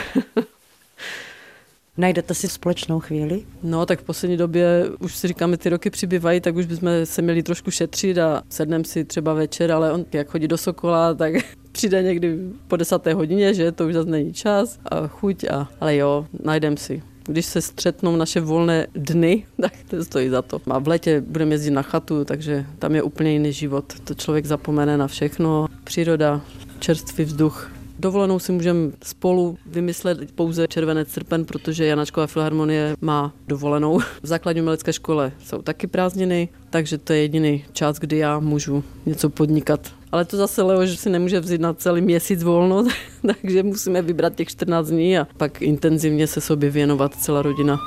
Najdete 1.97 2.33
si 2.33 2.49
společnou 2.49 2.99
chvíli? 2.99 3.45
No, 3.63 3.85
tak 3.85 3.99
v 3.99 4.03
poslední 4.03 4.37
době 4.37 4.89
už 4.99 5.15
si 5.15 5.27
říkáme, 5.27 5.57
ty 5.57 5.69
roky 5.69 5.89
přibývají, 5.89 6.41
tak 6.41 6.55
už 6.55 6.65
bychom 6.65 6.89
se 7.03 7.21
měli 7.21 7.43
trošku 7.43 7.71
šetřit 7.71 8.17
a 8.17 8.41
sedneme 8.49 8.83
si 8.83 9.05
třeba 9.05 9.33
večer, 9.33 9.71
ale 9.71 9.91
on 9.91 10.05
jak 10.13 10.29
chodí 10.29 10.47
do 10.47 10.57
Sokola, 10.57 11.13
tak 11.13 11.33
přijde 11.71 12.03
někdy 12.03 12.37
po 12.67 12.75
desáté 12.75 13.13
hodině, 13.13 13.53
že 13.53 13.71
to 13.71 13.87
už 13.87 13.93
zase 13.93 14.09
není 14.09 14.33
čas 14.33 14.79
a 14.85 15.07
chuť, 15.07 15.43
a, 15.43 15.69
ale 15.79 15.95
jo, 15.95 16.25
najdem 16.43 16.77
si. 16.77 17.03
když 17.25 17.45
se 17.45 17.61
střetnou 17.61 18.15
naše 18.15 18.41
volné 18.41 18.87
dny, 18.95 19.45
tak 19.61 19.73
to 19.87 20.03
stojí 20.03 20.29
za 20.29 20.41
to. 20.41 20.61
A 20.69 20.79
v 20.79 20.87
létě 20.87 21.21
budeme 21.21 21.53
jezdit 21.53 21.71
na 21.71 21.81
chatu, 21.81 22.25
takže 22.25 22.65
tam 22.79 22.95
je 22.95 23.03
úplně 23.03 23.31
jiný 23.31 23.53
život. 23.53 23.93
To 24.03 24.13
člověk 24.13 24.45
zapomene 24.45 24.97
na 24.97 25.07
všechno. 25.07 25.67
Příroda, 25.83 26.41
čerstvý 26.79 27.23
vzduch, 27.23 27.71
Dovolenou 27.99 28.39
si 28.39 28.51
můžeme 28.51 28.91
spolu 29.03 29.57
vymyslet 29.65 30.31
pouze 30.31 30.67
červenec 30.67 31.09
srpen, 31.09 31.45
protože 31.45 31.85
Janačková 31.85 32.27
filharmonie 32.27 32.95
má 33.01 33.33
dovolenou. 33.47 33.99
V 33.99 34.27
základní 34.27 34.61
umělecké 34.61 34.93
škole 34.93 35.31
jsou 35.43 35.61
taky 35.61 35.87
prázdniny, 35.87 36.49
takže 36.69 36.97
to 36.97 37.13
je 37.13 37.19
jediný 37.19 37.65
čas, 37.73 37.99
kdy 37.99 38.17
já 38.17 38.39
můžu 38.39 38.83
něco 39.05 39.29
podnikat. 39.29 39.91
Ale 40.11 40.25
to 40.25 40.37
zase 40.37 40.61
Leo, 40.61 40.85
že 40.85 40.97
si 40.97 41.09
nemůže 41.09 41.39
vzít 41.39 41.61
na 41.61 41.73
celý 41.73 42.01
měsíc 42.01 42.43
volno, 42.43 42.85
takže 43.41 43.63
musíme 43.63 44.01
vybrat 44.01 44.35
těch 44.35 44.47
14 44.47 44.87
dní 44.87 45.17
a 45.17 45.27
pak 45.37 45.61
intenzivně 45.61 46.27
se 46.27 46.41
sobě 46.41 46.69
věnovat 46.69 47.15
celá 47.15 47.41
rodina. 47.41 47.79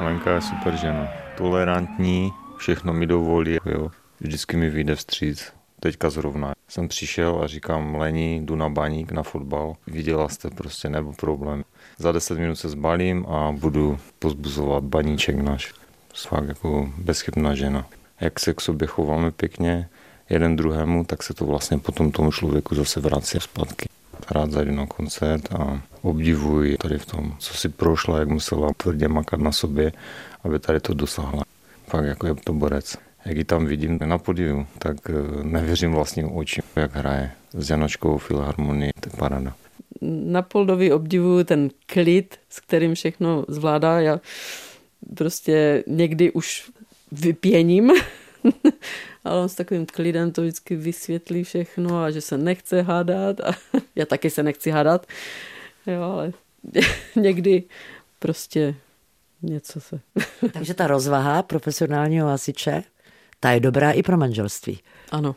Lenka 0.00 0.34
je 0.34 0.40
super 0.40 0.76
žena. 0.76 1.08
Tolerantní, 1.36 2.32
všechno 2.56 2.92
mi 2.92 3.06
dovolí, 3.06 3.58
jo. 3.66 3.90
Vždycky 4.20 4.56
mi 4.56 4.70
vyjde 4.70 4.94
vstříc. 4.94 5.52
Teďka 5.80 6.10
zrovna. 6.10 6.52
Jsem 6.68 6.88
přišel 6.88 7.40
a 7.44 7.46
říkám, 7.46 7.94
Lení, 7.94 8.46
jdu 8.46 8.56
na 8.56 8.68
baník, 8.68 9.12
na 9.12 9.22
fotbal. 9.22 9.74
Viděla 9.86 10.28
jste 10.28 10.50
prostě, 10.50 10.88
nebo 10.88 11.12
problém. 11.12 11.64
Za 11.98 12.12
10 12.12 12.38
minut 12.38 12.56
se 12.56 12.68
zbalím 12.68 13.26
a 13.26 13.52
budu 13.52 13.98
pozbuzovat 14.18 14.84
baníček 14.84 15.36
náš. 15.36 15.74
Fakt 16.28 16.48
jako 16.48 16.92
bezchybná 16.98 17.54
žena. 17.54 17.86
Jak 18.20 18.40
se 18.40 18.54
k 18.54 18.60
sobě 18.60 18.88
chováme 18.88 19.30
pěkně, 19.30 19.88
jeden 20.30 20.56
druhému, 20.56 21.04
tak 21.04 21.22
se 21.22 21.34
to 21.34 21.46
vlastně 21.46 21.78
potom 21.78 22.12
tomu 22.12 22.32
člověku 22.32 22.74
zase 22.74 23.00
vrací 23.00 23.38
zpátky. 23.40 23.88
Rád 24.30 24.50
zajdu 24.50 24.72
na 24.72 24.86
koncert 24.86 25.52
a 25.52 25.82
obdivuji 26.02 26.76
tady 26.76 26.98
v 26.98 27.06
tom, 27.06 27.36
co 27.38 27.54
si 27.54 27.68
prošla, 27.68 28.18
jak 28.18 28.28
musela 28.28 28.68
tvrdě 28.76 29.08
makat 29.08 29.40
na 29.40 29.52
sobě, 29.52 29.92
aby 30.44 30.58
tady 30.58 30.80
to 30.80 30.94
dosáhla. 30.94 31.44
Fakt 31.86 32.04
jako 32.04 32.26
je 32.26 32.34
to 32.34 32.52
borec. 32.52 32.96
Jak 33.24 33.36
ji 33.36 33.44
tam 33.44 33.66
vidím 33.66 33.98
na 34.04 34.18
podiu, 34.18 34.66
tak 34.78 34.96
eh, 35.10 35.12
nevěřím 35.42 35.92
vlastním 35.92 36.36
očím, 36.36 36.62
jak 36.76 36.94
hraje 36.94 37.30
s 37.52 37.70
Janočkou 37.70 38.18
filharmonii, 38.18 38.90
to 39.00 39.08
je 39.08 39.18
parada. 39.18 39.54
Na 40.02 40.42
Poldovi 40.42 40.92
obdivuju 40.92 41.44
ten 41.44 41.70
klid, 41.86 42.36
s 42.48 42.60
kterým 42.60 42.94
všechno 42.94 43.44
zvládá. 43.48 44.00
Já 44.00 44.20
prostě 45.14 45.84
někdy 45.86 46.32
už 46.32 46.70
vypěním, 47.12 47.92
ale 49.24 49.40
on 49.40 49.48
s 49.48 49.54
takovým 49.54 49.86
klidem 49.86 50.32
to 50.32 50.42
vždycky 50.42 50.76
vysvětlí 50.76 51.44
všechno 51.44 52.02
a 52.02 52.10
že 52.10 52.20
se 52.20 52.38
nechce 52.38 52.82
hádat 52.82 53.40
a 53.40 53.52
já 53.94 54.06
taky 54.06 54.30
se 54.30 54.42
nechci 54.42 54.70
hádat, 54.70 55.06
jo, 55.86 56.02
ale 56.02 56.32
někdy 57.16 57.64
prostě 58.18 58.74
něco 59.42 59.80
se... 59.80 60.00
Takže 60.52 60.74
ta 60.74 60.86
rozvaha 60.86 61.42
profesionálního 61.42 62.28
hasiče, 62.28 62.82
ta 63.40 63.50
je 63.50 63.60
dobrá 63.60 63.92
i 63.92 64.02
pro 64.02 64.16
manželství. 64.16 64.80
Ano, 65.10 65.36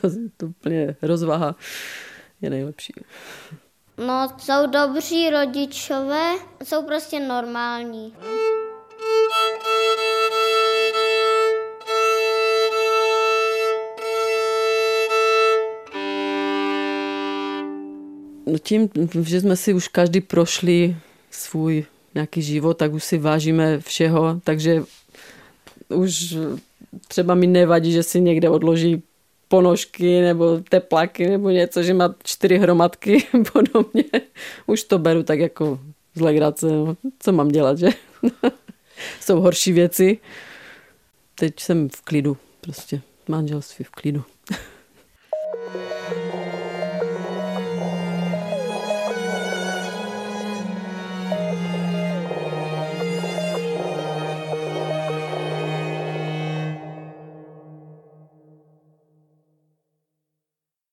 to, 0.00 0.10
to 0.36 0.46
úplně 0.46 0.96
rozvaha 1.02 1.56
je 2.40 2.50
nejlepší. 2.50 2.92
No, 4.06 4.28
jsou 4.38 4.66
dobří 4.66 5.30
rodičové, 5.30 6.34
jsou 6.64 6.82
prostě 6.86 7.20
normální. 7.20 8.14
No 18.48 18.58
tím, 18.58 18.88
že 19.22 19.40
jsme 19.40 19.56
si 19.56 19.74
už 19.74 19.88
každý 19.88 20.20
prošli 20.20 20.96
svůj 21.30 21.84
nějaký 22.14 22.42
život, 22.42 22.74
tak 22.74 22.92
už 22.92 23.04
si 23.04 23.18
vážíme 23.18 23.80
všeho, 23.80 24.40
takže 24.44 24.82
už 25.88 26.36
třeba 27.08 27.34
mi 27.34 27.46
nevadí, 27.46 27.92
že 27.92 28.02
si 28.02 28.20
někde 28.20 28.48
odloží 28.48 29.02
ponožky 29.48 30.20
nebo 30.20 30.60
teplaky 30.68 31.28
nebo 31.28 31.50
něco, 31.50 31.82
že 31.82 31.94
má 31.94 32.14
čtyři 32.24 32.58
hromadky 32.58 33.26
podobně. 33.52 34.04
Už 34.66 34.84
to 34.84 34.98
beru 34.98 35.22
tak 35.22 35.38
jako 35.38 35.80
z 36.14 36.20
legrace. 36.20 36.66
No. 36.66 36.96
Co 37.18 37.32
mám 37.32 37.48
dělat, 37.48 37.78
že? 37.78 37.88
Jsou 39.20 39.40
horší 39.40 39.72
věci. 39.72 40.18
Teď 41.34 41.60
jsem 41.60 41.88
v 41.88 42.02
klidu, 42.02 42.36
prostě 42.60 43.00
manželství 43.28 43.84
v 43.84 43.90
klidu. 43.90 44.24